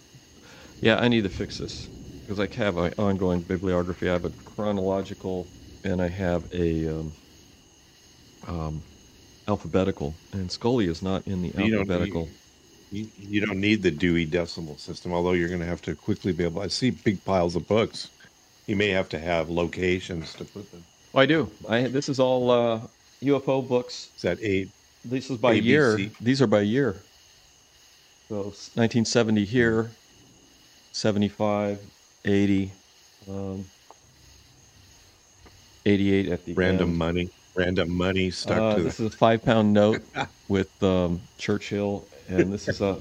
[0.81, 1.89] Yeah, I need to fix this
[2.29, 4.07] because I have an ongoing bibliography.
[4.07, 5.49] I have a chronological,
[5.83, 7.13] and I have a um,
[8.47, 8.83] um,
[9.49, 10.15] alphabetical.
[10.35, 12.29] And Scully is not in the You don't alphabetical.
[12.91, 16.33] you, you don't need the Dewey Decimal System, although you're going to have to quickly
[16.33, 16.61] be able.
[16.61, 18.11] I see big piles of books.
[18.67, 20.85] You may have to have locations to put them.
[21.15, 21.51] Oh, I do.
[21.67, 22.83] I this is all uh,
[23.25, 24.11] UFO books.
[24.17, 24.69] Is that eight?
[25.03, 25.65] This is by ABC.
[25.65, 26.11] year.
[26.21, 26.97] These are by year.
[28.29, 29.91] So 1970 here,
[30.93, 31.79] 75,
[32.33, 32.71] 80,
[33.29, 33.65] um,
[35.87, 36.99] 88 at the Random end.
[36.99, 37.31] money.
[37.55, 39.07] Random money stuck Uh, to this the.
[39.07, 40.03] is a five pound note
[40.49, 42.99] with um, Churchill, and this is a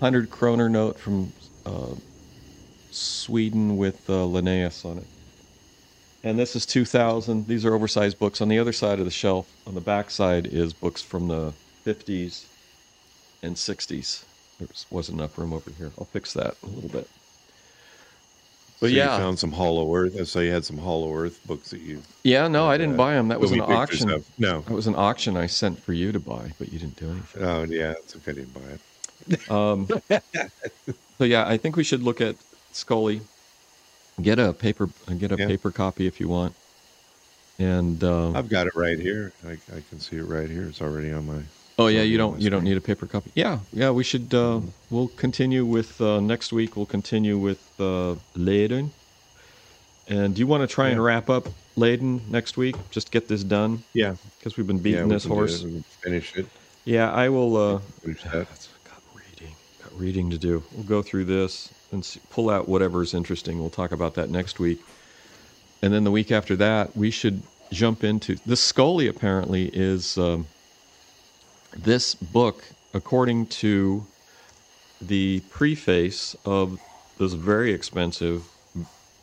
[0.00, 1.32] hundred kroner note from
[1.66, 1.88] uh,
[2.90, 5.06] Sweden with uh, Linnaeus on it.
[6.22, 7.46] And this is 2000.
[7.46, 8.40] These are oversized books.
[8.40, 11.52] On the other side of the shelf, on the back side, is books from the
[11.84, 12.46] 50s
[13.42, 14.24] and 60s.
[14.58, 15.90] There wasn't enough room over here.
[15.98, 17.10] I'll fix that a little bit.
[18.84, 20.28] But so yeah, you found some Hollow Earth.
[20.28, 22.02] So you had some Hollow Earth books that you.
[22.22, 23.28] yeah, no, I didn't uh, buy them.
[23.28, 24.22] That was an auction.
[24.36, 24.60] No.
[24.60, 27.42] That was an auction I sent for you to buy, but you didn't do anything.
[27.42, 28.32] Oh yeah, it's okay.
[28.32, 28.60] I didn't buy
[29.40, 29.50] it.
[29.50, 29.88] Um,
[31.18, 32.36] so yeah, I think we should look at
[32.72, 33.22] Scully.
[34.20, 35.46] Get a paper, get a Yeah.
[35.46, 36.54] paper copy if you want.
[37.58, 39.32] And um, I've got it right here.
[39.46, 40.64] I, I can see it right here.
[40.64, 41.40] It's already on my.
[41.78, 43.30] Oh yeah, you don't you don't need a paper copy.
[43.34, 44.32] Yeah, yeah, we should.
[44.34, 44.60] Uh,
[44.90, 46.76] we'll continue with uh, next week.
[46.76, 48.92] We'll continue with uh, Leiden.
[50.06, 52.76] And do you want to try and wrap up Leiden next week?
[52.90, 54.16] Just get this done Yeah.
[54.38, 55.62] because we've been yeah, beating we this horse.
[55.62, 55.84] it.
[56.02, 56.46] Finish it.
[56.84, 57.56] Yeah, I will.
[57.56, 58.32] Uh, Finish that.
[58.84, 59.54] Got reading.
[59.82, 60.62] Got reading to do.
[60.74, 63.58] We'll go through this and see, pull out whatever's interesting.
[63.58, 64.80] We'll talk about that next week.
[65.80, 69.06] And then the week after that, we should jump into the Scully.
[69.08, 70.46] Apparently, is um,
[71.76, 74.06] this book, according to
[75.00, 76.78] the preface of
[77.18, 78.42] those very expensive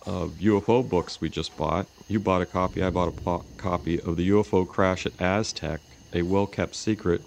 [0.06, 1.88] uh, UFO books we just bought.
[2.08, 2.84] You bought a copy.
[2.84, 5.80] I bought a po- copy of the UFO crash at Aztec,
[6.14, 7.22] a well-kept secret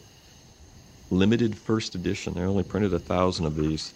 [1.11, 2.35] limited first edition.
[2.35, 3.95] They only printed a thousand of these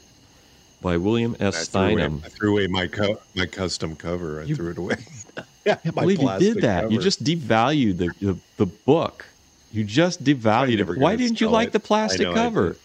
[0.81, 1.55] by William I S.
[1.75, 2.23] away, Steinman.
[2.25, 4.41] I threw away my co- my custom cover.
[4.41, 4.97] I You- threw it away.
[5.67, 6.91] yeah, I believe you did that.
[6.91, 9.27] You just devalued the, the the book.
[9.73, 11.01] You just devalued never it.
[11.01, 11.73] Why didn't you like it.
[11.73, 12.77] the plastic know, cover?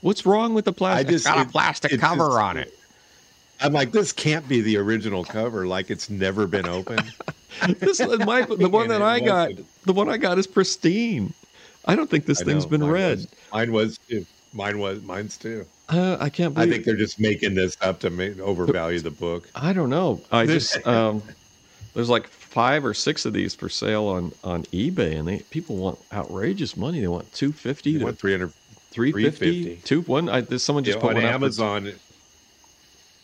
[0.00, 1.08] What's wrong with the I plastic?
[1.08, 2.78] just got it- a plastic it cover just- on it.
[3.60, 5.66] I'm like, this can't be the original cover.
[5.68, 7.12] Like it's never been opened.
[7.80, 9.50] This is my the one that I got.
[9.84, 11.34] The one I got is pristine.
[11.84, 13.18] I don't think this I thing's know, been mine read.
[13.18, 14.26] was- mine was too.
[14.54, 15.02] Mine was.
[15.02, 15.66] Mine's too.
[15.90, 16.72] Uh, I can't I believe.
[16.72, 19.48] think they're just making this up to make, overvalue the book.
[19.54, 20.22] I don't know.
[20.32, 21.22] I just um,
[21.94, 25.76] there's like five or six of these for sale on on eBay, and they people
[25.76, 27.00] want outrageous money.
[27.00, 28.52] They want two fifty to What 300
[28.90, 29.64] three fifty.
[29.64, 29.86] 350.
[29.86, 30.28] Two one.
[30.28, 31.92] I, there's someone just yeah, put on Amazon?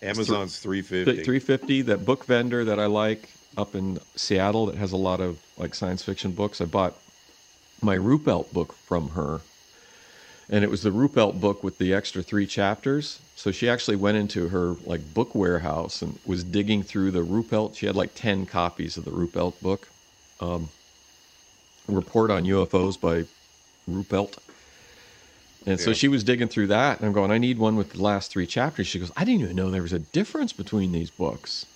[0.02, 1.24] Amazon's 350.
[1.24, 1.82] Three fifty.
[1.82, 5.74] That book vendor that I like up in Seattle that has a lot of like
[5.74, 6.60] science fiction books.
[6.60, 6.96] I bought
[7.82, 9.40] my Ruppelt book from her,
[10.50, 13.20] and it was the Ruppelt book with the extra three chapters.
[13.34, 17.76] So she actually went into her like book warehouse and was digging through the Ruppelt.
[17.76, 19.88] She had like ten copies of the Ruppelt book.
[20.40, 20.70] Um,
[21.86, 23.24] Report on UFOs by
[23.88, 24.38] Ruppelt.
[25.66, 28.02] And so she was digging through that, and I'm going, I need one with the
[28.02, 28.86] last three chapters.
[28.86, 31.66] She goes, I didn't even know there was a difference between these books.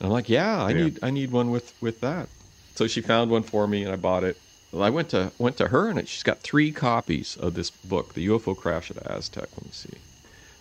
[0.00, 0.84] And I'm like, Yeah, I Yeah.
[0.84, 2.28] need I need one with with that.
[2.74, 4.38] So she found one for me, and I bought it.
[4.72, 8.14] Well, I went to went to her, and she's got three copies of this book,
[8.14, 9.48] the UFO crash at Aztec.
[9.56, 9.90] Let me see.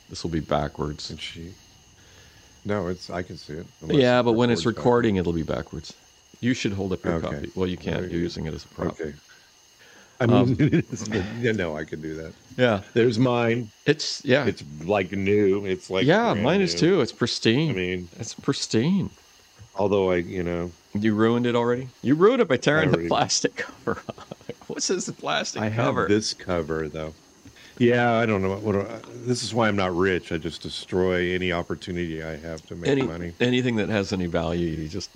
[0.09, 1.09] This will be backwards.
[1.09, 1.53] And she.
[2.63, 3.09] No, it's.
[3.09, 3.65] I can see it.
[3.87, 5.93] Yeah, but when it's recording, it'll be backwards.
[6.41, 7.27] You should hold up your Okay.
[7.35, 7.51] copy.
[7.55, 8.11] Well, you can't.
[8.11, 8.99] You're using it as a prop.
[8.99, 9.13] Okay.
[10.19, 10.57] I mean, um,
[11.41, 12.33] yeah, no, I can do that.
[12.57, 13.69] Yeah, There's mine.
[13.85, 15.65] it's yeah, It's like new.
[15.65, 16.33] It's like yeah.
[16.33, 16.79] Mine is new.
[16.79, 17.01] too.
[17.01, 17.71] It's pristine.
[17.71, 19.09] I mean, it's pristine.
[19.75, 21.89] although I, you know, You ruined it already.
[22.01, 24.27] You ruined it by tearing the plastic cover off.
[24.67, 27.13] What's this plastic I have this cover though.
[27.77, 28.61] Yeah, I don't know what.
[28.61, 30.31] what this is why I'm not rich.
[30.31, 33.33] I just destroy any opportunity I have to make Any, money.
[33.39, 35.09] anything that has any value, you just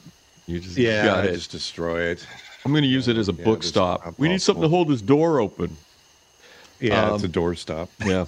[0.45, 1.33] you just Yeah, got I it.
[1.35, 2.27] just destroy it.
[2.65, 4.15] I'm going to use it as a Yeah, book stop.
[4.17, 5.75] We need something to hold this door open.
[6.81, 7.89] Yeah, it's um, a door stop.
[8.05, 8.25] Yeah,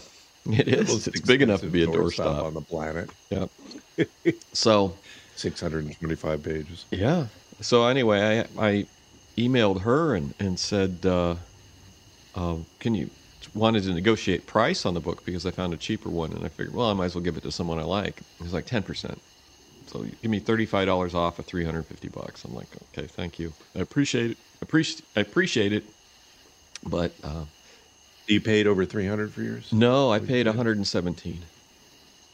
[0.47, 1.08] it is.
[1.08, 3.10] It's big enough to be a door stop on the planet.
[3.30, 3.45] Yeah.
[4.54, 4.93] So
[5.36, 6.86] 625 pages.
[6.91, 7.28] yeah.
[7.62, 8.88] So anyway, I I
[9.38, 11.38] emailed her and and said, uh,
[12.36, 13.12] uh, can you
[13.53, 16.49] wanted to negotiate price on the book because I found a cheaper one and I
[16.49, 18.22] figured, well, I might as well give it to someone I like.
[18.22, 19.22] It was like ten percent.
[19.88, 22.45] So give me thirty five dollars off of three hundred fifty bucks.
[22.45, 23.55] I'm like, okay, thank you.
[23.76, 24.39] I appreciate it.
[24.62, 25.95] Appreciate I appreciate it.
[26.84, 27.45] But uh,
[28.26, 29.72] You paid over 300 for yours?
[29.72, 31.49] no, I paid 117,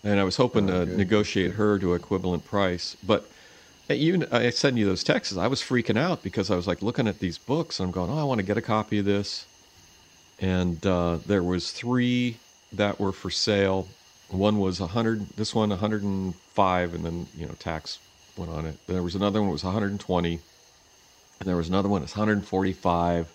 [0.04, 2.96] and I was hoping Oh, to negotiate her to equivalent price.
[3.04, 3.32] But
[3.96, 5.38] you, I sent you those texts.
[5.38, 7.80] I was freaking out because I was like looking at these books.
[7.80, 9.46] And I'm going, oh, I want to get a copy of this.
[10.40, 12.38] And uh, there was three
[12.74, 13.88] that were for sale.
[14.30, 15.30] One was 100.
[15.38, 18.00] This one 105, and then you know tax
[18.38, 18.78] went on it.
[18.88, 20.40] There was another one was 120,
[21.40, 23.28] and there was another one that's 145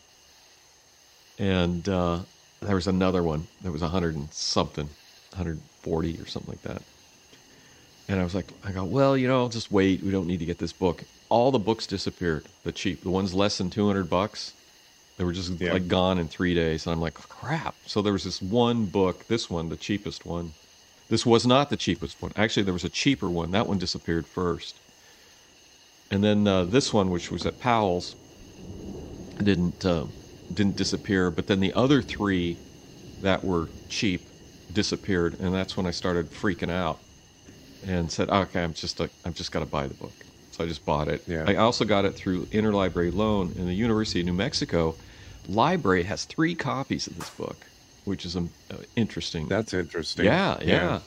[1.38, 2.20] and uh,
[2.60, 4.86] there was another one that was 100 and something
[5.30, 6.82] 140 or something like that
[8.08, 10.02] and i was like i go well you know I'll just wait.
[10.02, 11.04] We don't need to get this book.
[11.28, 14.54] All the books disappeared the cheap the ones less than 200 bucks
[15.18, 15.72] they were just Yeah.
[15.74, 16.86] like gone in three days.
[16.86, 17.76] And i'm like crap.
[17.86, 20.54] So there was this one book this one the cheapest one.
[21.08, 22.32] This was not the cheapest one.
[22.36, 23.50] Actually there was a cheaper one.
[23.50, 24.80] That one disappeared first.
[26.10, 28.16] And then uh, this one which was at powell's
[29.42, 30.06] didn't uh,
[30.52, 31.30] didn't disappear.
[31.30, 32.60] But then the other three
[33.18, 34.28] that were cheap
[34.70, 37.02] disappeared, and that's when I started freaking out
[37.84, 40.66] and said, "Okay, I'm just like I've just got to buy the book." So I
[40.66, 41.24] just bought it.
[41.26, 41.44] Yeah.
[41.46, 44.98] I also got it through interlibrary loan, and the University of New Mexico
[45.48, 47.70] library has three copies of this book,
[48.04, 49.48] which is um, uh, interesting.
[49.48, 50.26] That's interesting.
[50.26, 51.00] Yeah, yeah.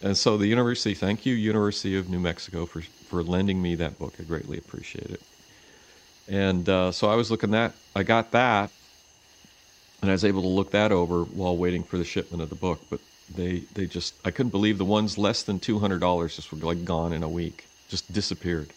[0.00, 3.98] And so the university, thank you, University of New Mexico, for for lending me that
[3.98, 4.16] book.
[4.20, 5.22] I greatly appreciate it.
[6.26, 8.70] And uh, so I was looking that I got that,
[10.02, 12.54] and I was able to look that over while waiting for the shipment of the
[12.56, 12.86] book.
[12.90, 13.00] But
[13.34, 16.58] they they just I couldn't believe the ones less than two hundred dollars just were
[16.58, 18.70] like gone in a week, just disappeared.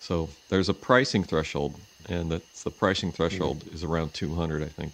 [0.00, 1.74] So there's a pricing threshold,
[2.08, 3.74] and that's the pricing threshold mm-hmm.
[3.74, 4.92] is around two hundred, I think.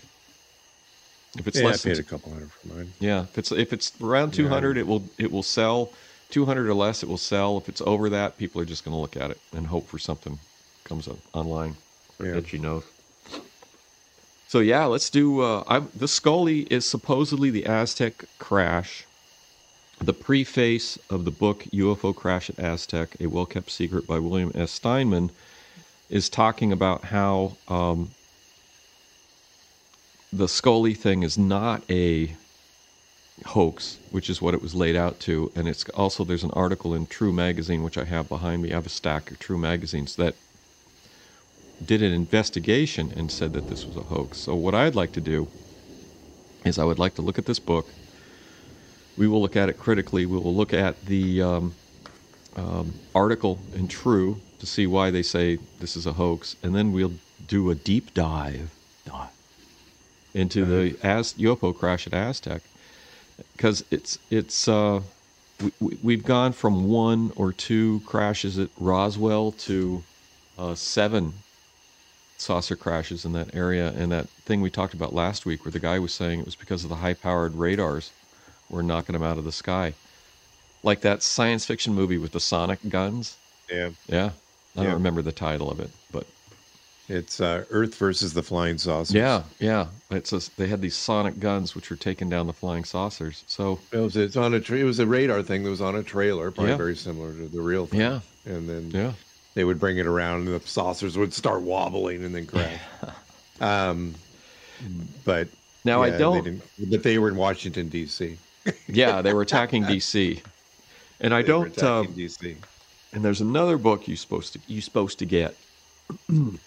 [1.37, 2.93] If it's Yeah, I less than paid a couple hundred for mine.
[3.01, 4.45] yeah, if it's if it's around Yeah.
[4.45, 5.93] 200, it will it will sell.
[6.31, 7.59] 200 or less, it will sell.
[7.59, 9.99] If it's over that, people are just going to look at it and hope for
[9.99, 10.39] something
[10.83, 11.77] comes up online
[12.19, 12.33] Yeah.
[12.33, 12.83] that you know.
[14.55, 15.41] So yeah, let's do.
[15.41, 19.05] Uh, I, the Scully is supposedly the Aztec crash.
[19.99, 24.53] The preface of the book UFO Crash at Aztec, a well kept secret by William
[24.55, 24.71] S.
[24.71, 25.33] Steinman,
[26.09, 28.11] is talking about how um,
[30.33, 32.37] the Scully thing is not a
[33.47, 35.51] hoax, which is what it was laid out to.
[35.57, 38.71] And it's also there's an article in True Magazine, which I have behind me.
[38.71, 40.37] I have a stack of True magazines that
[41.85, 44.39] did an investigation and said that this was a hoax.
[44.39, 45.49] So what I'd like to do
[46.65, 47.95] is I would like to look at this book.
[49.17, 50.27] We will look at it critically.
[50.27, 51.77] We will look at the um,
[52.57, 56.93] um, article in True to see why they say this is a hoax, and then
[56.93, 57.15] we'll
[57.47, 58.71] do a deep dive
[60.35, 62.63] into the Az- UFO crash at Aztec
[63.57, 65.03] because it's it's uh,
[65.81, 70.05] we, we've gone from one or two crashes at Roswell to
[70.59, 71.44] uh, seven
[72.45, 75.79] saucer crashes in that area, and that thing we talked about last week, where the
[75.81, 78.11] guy was saying it was because of the high-powered radars
[78.69, 79.95] were knocking them out of the sky,
[80.83, 83.37] like that science fiction movie with the sonic guns.
[83.71, 83.91] Yeah.
[84.07, 84.31] Yeah,
[84.77, 84.85] I Yeah.
[84.85, 86.27] don't remember the title of it, but
[87.09, 89.15] It's uh, Earth versus the flying saucers.
[89.15, 92.85] yeah, yeah, it's a, they had these sonic guns which were taking down the flying
[92.85, 93.43] saucers.
[93.47, 95.97] So It was, it's on a tra- it was a radar thing that was on
[95.97, 96.77] a trailer, probably Yeah.
[96.77, 98.01] very similar to the real thing.
[98.01, 98.21] Yeah.
[98.47, 99.13] And then yeah,
[99.55, 102.81] they would bring it around and the saucers would start wobbling and then crash.
[103.61, 104.15] um,
[105.25, 105.49] but
[105.85, 106.45] Now, I don't-
[106.79, 108.39] They but they were in Washington D.C.
[108.89, 110.41] yeah, they were attacking DC,
[111.21, 111.67] and I They don't.
[111.83, 112.57] Uh, attacking D.C.
[113.13, 115.55] and there's another book you supposed to you supposed to get,
[116.29, 116.59] and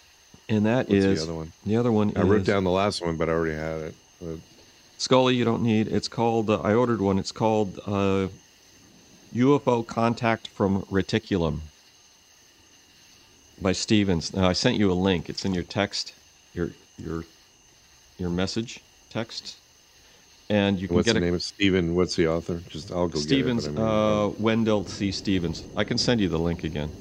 [0.48, 1.52] that What's is the other one?
[1.66, 3.94] The other one I wrote down the last one, but I already had it.
[4.20, 4.38] But
[4.98, 5.34] Scully.
[5.34, 5.88] You don't need.
[5.88, 6.50] It's called.
[6.50, 7.18] Uh, I ordered one.
[7.18, 8.28] It's called uh,
[9.34, 11.60] UFO Contact from Reticulum
[13.60, 14.32] by Stevens.
[14.34, 15.28] Now I sent you a link.
[15.28, 16.14] It's in your text,
[16.54, 17.24] your your
[18.18, 18.80] your message
[19.10, 19.56] text,
[20.50, 21.94] and you can What's get the a name of Stephen?
[21.94, 22.60] What's the author?
[22.68, 23.78] Just I'll go Stevens, get it.
[23.80, 25.10] I mean, uh, Wendell C.
[25.12, 25.64] Stevens.
[25.76, 26.92] I can send you the link again.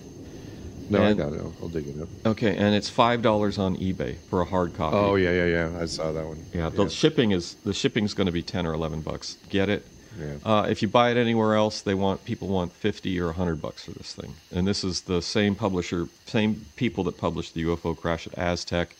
[0.90, 1.40] no, I got it.
[1.42, 2.10] I'll, I'll dig it up.
[2.26, 4.96] Okay, and it's five dollars on eBay for a hard copy.
[4.98, 5.80] Oh yeah, yeah, yeah.
[5.82, 6.46] I saw that one.
[6.54, 6.70] yeah.
[6.70, 9.38] The shipping is the shipping's going to be ten or eleven bucks.
[9.50, 9.86] Get it?
[10.18, 10.36] Yeah.
[10.44, 13.86] Uh, if you buy it anywhere else, they want people want fifty or hundred bucks
[13.86, 14.34] for this thing.
[14.52, 18.96] And this is the same publisher, same people that published the UFO crash at Aztec.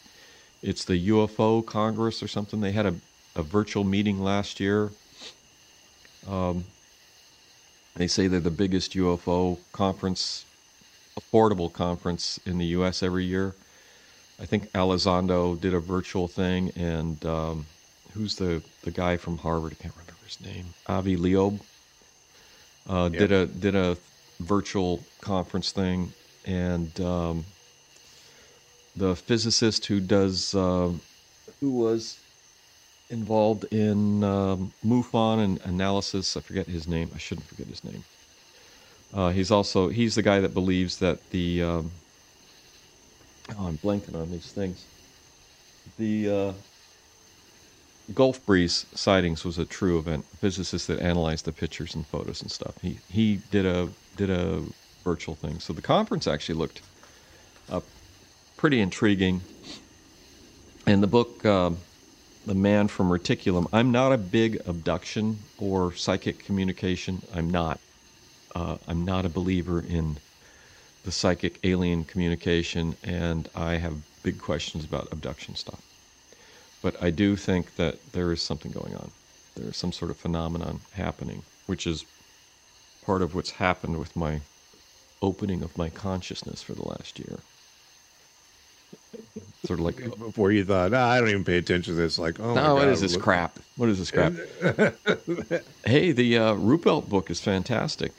[0.62, 2.62] It's the UFO Congress or something.
[2.62, 2.96] They had a,
[3.36, 4.92] a virtual meeting last year.
[6.28, 6.66] Um,
[7.96, 10.46] they say they're the biggest UFO conference,
[11.20, 13.02] affordable conference in the U.S.
[13.02, 13.56] every year.
[14.40, 17.66] I think Elizondo did a virtual thing, and um,
[18.14, 19.72] who's the the guy from Harvard?
[19.72, 20.66] I can't remember his name.
[20.88, 21.62] Avi Loeb
[22.90, 23.98] uh, did a did a
[24.40, 26.12] virtual conference thing,
[26.46, 27.46] and um,
[28.96, 31.02] the physicist who does um
[31.60, 32.20] who was
[33.10, 36.36] involved in um, MUFON and analysis.
[36.36, 37.10] I forget his name.
[37.16, 38.04] I shouldn't forget his name.
[39.14, 41.92] Uh, he's also he's the guy that believes that the um,
[43.58, 44.84] oh, I'm blanking on these things.
[45.98, 46.54] The uh,
[48.14, 50.26] Gulf Breeze sightings was a true event.
[50.34, 52.76] A physicist that analyzed the pictures and photos and stuff.
[52.82, 54.64] He he did a did a
[55.04, 55.60] virtual thing.
[55.60, 56.82] So the conference actually looked
[57.70, 57.82] uh,
[58.58, 59.42] pretty intriguing.
[60.86, 61.78] And the book, um,
[62.46, 63.68] The Man from Reticulum.
[63.74, 67.22] I'm not a big abduction or psychic communication.
[67.34, 67.80] I'm not.
[68.56, 70.18] Uh, I'm not a believer in
[71.04, 75.82] the psychic alien communication, and I have big questions about abduction stuff.
[76.82, 79.12] But I do think that there is something going on.
[79.56, 82.06] There is some sort of phenomenon happening, which is
[83.06, 84.42] part of what's happened with my
[85.22, 87.40] opening of my consciousness for the last year.
[89.66, 92.20] Sort of like, Before you thought, ah, I don't even pay attention to this.
[92.20, 93.60] Like, oh, my no, what is this look- crap?
[93.76, 94.34] What is this crap?
[95.86, 98.14] hey, the uh, Ruppelt book is fantastic,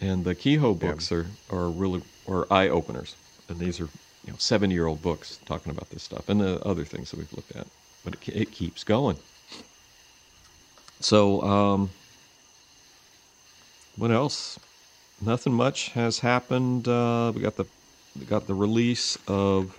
[0.00, 3.16] and the Keyhoe books are, are really are eye openers.
[3.48, 3.88] And these are
[4.24, 7.18] you know seventy year old books talking about this stuff and the other things that
[7.18, 7.66] we've looked at.
[8.06, 9.18] But it, it keeps going.
[11.00, 11.90] So, um,
[13.96, 14.60] what else?
[15.20, 16.86] Nothing much has happened.
[16.86, 17.66] Uh, we got the
[18.18, 19.76] we got the release of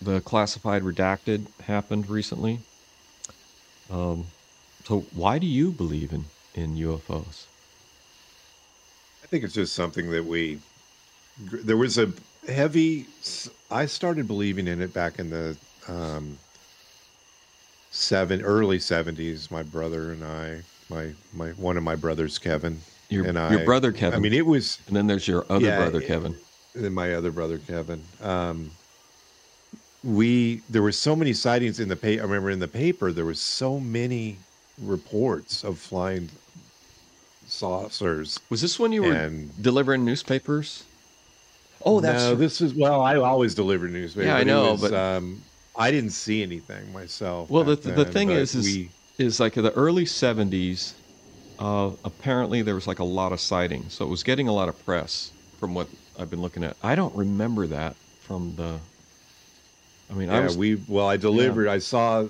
[0.00, 2.60] the classified redacted happened recently.
[3.90, 4.26] Um,
[4.84, 7.44] so why do you believe in in UFOs?
[9.22, 10.60] I think it's just something that we.
[11.38, 12.12] There was a
[12.48, 13.06] heavy.
[13.70, 15.56] I started believing in it back in the
[15.88, 16.38] um,
[17.90, 19.50] seven early seventies.
[19.50, 23.50] My brother and I, my my one of my brothers, Kevin, Your and I.
[23.50, 24.18] your brother Kevin.
[24.18, 26.36] I mean, it was and then there's your other Yeah, brother Kevin.
[26.74, 28.02] and my other brother Kevin.
[28.22, 28.70] Um,
[30.04, 32.22] we there were so many sightings in the paper.
[32.22, 34.36] I remember in the paper there was so many
[34.82, 36.28] reports of flying
[37.48, 38.38] saucers.
[38.50, 40.84] Was this when you were And- delivering newspapers?
[41.84, 42.34] Oh, that's no.
[42.34, 44.26] This is well, I always delivered newspapers.
[44.26, 45.42] Yeah, I know, was, but- um,
[45.78, 47.48] I didn't see anything myself.
[47.48, 50.92] Well, the back the thing is, is we, is like in the early '70s.
[51.58, 54.68] Uh, apparently, there was like a lot of sightings, so it was getting a lot
[54.68, 56.76] of press from what I've been looking at.
[56.82, 58.78] I don't remember that from the.
[60.10, 61.68] I mean, I yeah, was we well, I delivered.
[61.68, 62.26] I saw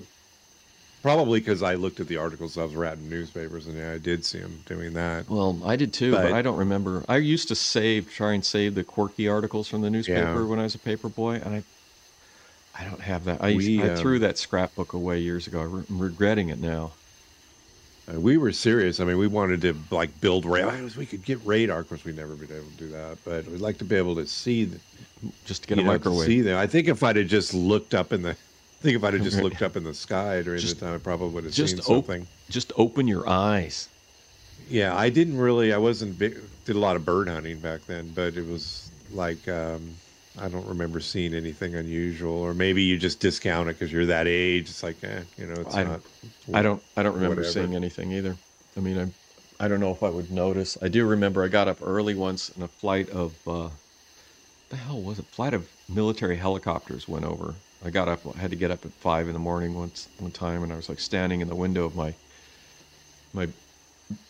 [1.01, 4.25] probably because I looked at the articles I was writing newspapers, and yeah, I did
[4.25, 5.29] see them doing that.
[5.29, 7.03] Well, I did too, but, But- I don't remember.
[7.07, 10.45] I used to save, try and save the quirky articles from the newspaper Yeah.
[10.45, 11.63] when I was a paper boy, and I,
[12.79, 13.43] I don't have that.
[13.43, 15.59] I, We, I um, threw that scrapbook away years ago.
[15.61, 16.91] I'm regretting it now.
[18.11, 18.99] Uh, we were serious.
[18.99, 20.77] I mean, we wanted to like build radar.
[20.97, 21.79] We could get radar.
[21.79, 24.15] Of course, we'd never been able to do that, but we'd like to be able
[24.15, 24.79] to see, the,
[25.45, 26.25] Just to get a know, microwave.
[26.25, 26.57] see them.
[26.57, 29.23] I think if I'd have just looked up in the, I think if I'd have
[29.23, 31.79] just looked up in the sky during Just- the time, I probably would have seen
[31.79, 32.25] op- something.
[32.49, 33.89] Just open your eyes.
[34.69, 35.73] Yeah, I didn't really.
[35.73, 39.47] I wasn't big, did a lot of bird hunting back then, but it was like
[39.47, 39.95] um,
[40.41, 44.27] I don't remember seeing anything unusual, or maybe you just discount it because you're that
[44.27, 44.69] age.
[44.69, 46.01] It's like, eh, you know, it's I not.
[46.53, 46.81] I don't.
[46.95, 47.51] I don't remember Whatever.
[47.51, 48.35] seeing anything either.
[48.77, 49.13] I mean,
[49.59, 50.77] I, I don't know if I would notice.
[50.81, 53.69] I do remember I got up early once, and a flight of, uh,
[54.69, 55.25] the hell was it?
[55.25, 57.55] A flight of military helicopters went over.
[57.83, 58.21] I got up.
[58.35, 60.75] I had to get up at five in the morning once one time, and I
[60.75, 62.13] was like standing in the window of my,
[63.33, 63.47] my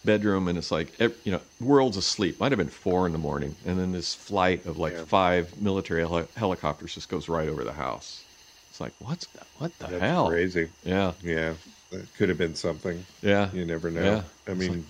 [0.04, 2.40] bedroom, and it's like you know, world's asleep.
[2.40, 5.06] Might have been four in the morning, and then this flight of like Yeah.
[5.06, 8.24] five military heli- helicopters just goes right over the house.
[8.70, 10.30] It's like what's the, what the That's hell?
[10.30, 10.70] crazy.
[10.84, 11.54] Yeah, Yeah,
[11.92, 13.04] it could have been something.
[13.22, 13.52] yeah.
[13.54, 14.02] You never know.
[14.02, 14.52] Yeah.
[14.52, 14.86] I mean,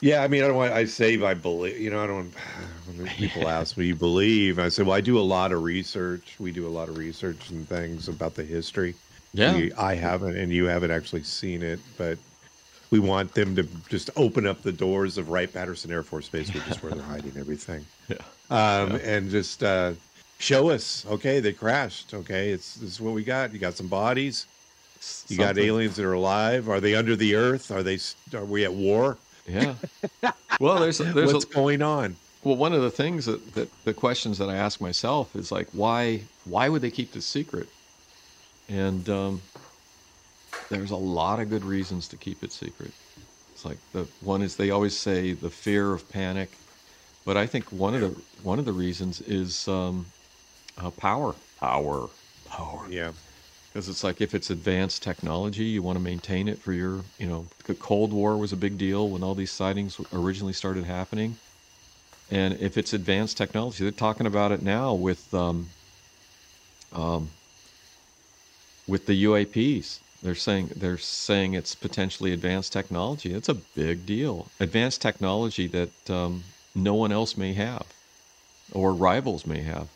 [0.00, 0.72] Yeah, I mean, I don't want.
[0.72, 1.78] I say I believe.
[1.78, 2.34] You know, I don't.
[2.86, 4.58] When people ask me, you believe?
[4.58, 6.36] I say, well, I do a lot of research.
[6.40, 8.96] We do a lot of research and things about the history.
[9.32, 9.54] Yeah.
[9.56, 12.18] We- I haven't, and you haven't actually seen it, but
[12.92, 16.52] we want them to just open up the doors of Wright Patterson Air Force Base,
[16.52, 17.84] which is where they're hiding everything.
[18.06, 18.18] Yeah.
[18.50, 19.94] Um, and just uh,
[20.38, 21.06] show us.
[21.08, 22.12] Okay, they crashed.
[22.12, 23.52] Okay, it's this is what we got.
[23.52, 24.46] You got some bodies.
[25.28, 26.68] You got aliens that are alive.
[26.68, 27.72] Are they under the earth?
[27.72, 27.98] Are they?
[28.34, 29.16] Are we at war?
[29.48, 29.74] Yeah.
[30.60, 32.14] Well, there's there's What's a, going on?
[32.44, 35.68] well one of the things that, that the questions that I ask myself is like
[35.72, 37.68] why why would they keep this secret?
[38.68, 39.40] And um,
[40.70, 42.94] there's a lot of good reasons to keep it secret.
[43.54, 46.60] It's like the one is they always say the fear of panic,
[47.24, 50.12] but I think one of the one of the reasons is um,
[50.78, 52.10] uh, power, power,
[52.44, 52.88] power.
[52.90, 53.12] Yeah.
[53.72, 57.26] because it's like if it's advanced technology, you want to maintain it for your, you
[57.26, 61.40] know, the Cold War was a big deal when all these sightings originally started happening.
[62.28, 65.74] And if it's advanced technology, they're talking about it now with, um,
[66.92, 67.32] um,
[68.86, 70.02] with the UAPs.
[70.22, 73.32] They're saying they're saying it's potentially advanced technology.
[73.34, 74.46] It's a big deal.
[74.60, 76.44] Advanced technology that um,
[76.74, 77.86] no one else may have,
[78.72, 79.88] or rivals may have.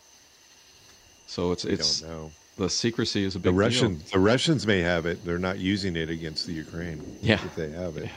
[1.27, 2.31] So it's I it's don't know.
[2.57, 4.21] the secrecy is a The big Russians, deal.
[4.21, 5.25] the Russians may have it.
[5.25, 7.03] They're not using it against the Ukraine.
[7.21, 7.45] Yeah.
[7.45, 8.09] if they have it,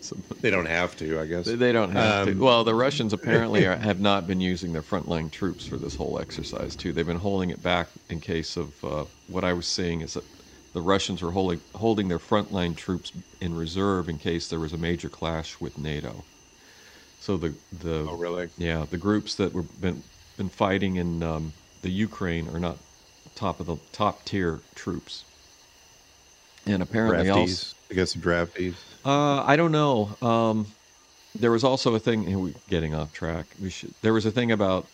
[0.00, 1.18] So they don't have to.
[1.20, 1.46] I guess.
[1.46, 2.40] they- they don't have Um, to.
[2.44, 6.20] Well, the Russians apparently are, have not been using their frontline troops for this whole
[6.20, 6.92] exercise too.
[6.92, 10.24] They've been holding it back in case of uh, what I was seeing is that
[10.72, 14.78] the Russians were holding holding their frontline troops in reserve in case there was a
[14.78, 16.24] major clash with NATO.
[17.20, 18.48] So the the Oh, really?
[18.56, 20.02] yeah the groups that were been
[20.36, 21.52] been fighting in um,
[21.82, 22.78] the Ukraine are not
[23.34, 25.24] top of the top tier troops.
[26.66, 27.74] And apparently also Draftees.
[27.90, 28.74] I guess draftees.
[29.04, 30.16] uh, I don't know.
[30.20, 30.66] Um,
[31.34, 32.26] there was also a thing.
[32.26, 33.46] and we getting off track.
[33.60, 33.94] We should.
[34.02, 34.86] There was a thing about.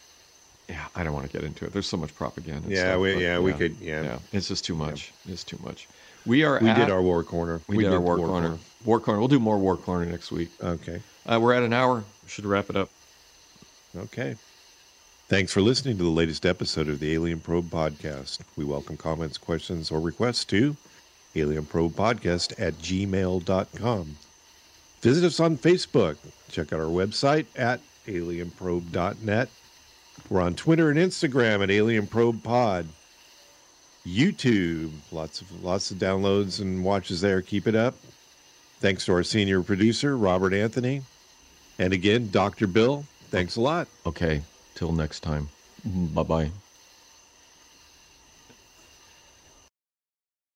[0.69, 1.73] Yeah, I don't want to get into it.
[1.73, 2.69] There's so much propaganda.
[2.69, 4.03] Yeah, stuff, we- but yeah, we could- yeah.
[4.03, 4.19] yeah.
[4.33, 5.12] It's just too much.
[5.29, 5.89] It's too much.
[6.27, 6.59] We are.
[6.61, 7.61] We at, did our war corner.
[7.69, 8.59] We, did, our war, corner.
[8.85, 9.19] War corner.
[9.19, 10.51] We'll do more war corner next week.
[10.62, 11.03] Okay.
[11.27, 11.97] Uh, we're at an hour.
[12.23, 12.89] We should wrap it up.
[13.95, 14.37] Okay.
[15.29, 18.39] Thanks for listening to the latest episode of the Alien Probe Podcast.
[18.57, 20.77] We welcome comments, questions, or requests to
[21.35, 24.17] alienprobepodcast at gmail.com.
[25.03, 26.17] Visit us on Facebook.
[26.51, 29.49] Check out our website at alienprobe.net.
[30.29, 32.87] We're on Twitter and Instagram at Alien Probe Pod.
[34.07, 37.41] YouTube, lots of lots of downloads and watches there.
[37.41, 37.95] Keep it up.
[38.81, 41.03] Thanks to our senior producer, Robert Anthony.
[41.79, 42.67] And again, Dr.
[42.67, 43.89] Bill, thanks a lot.
[44.05, 44.43] Okay.
[44.75, 45.49] Till next time.
[45.85, 46.64] Bye bye.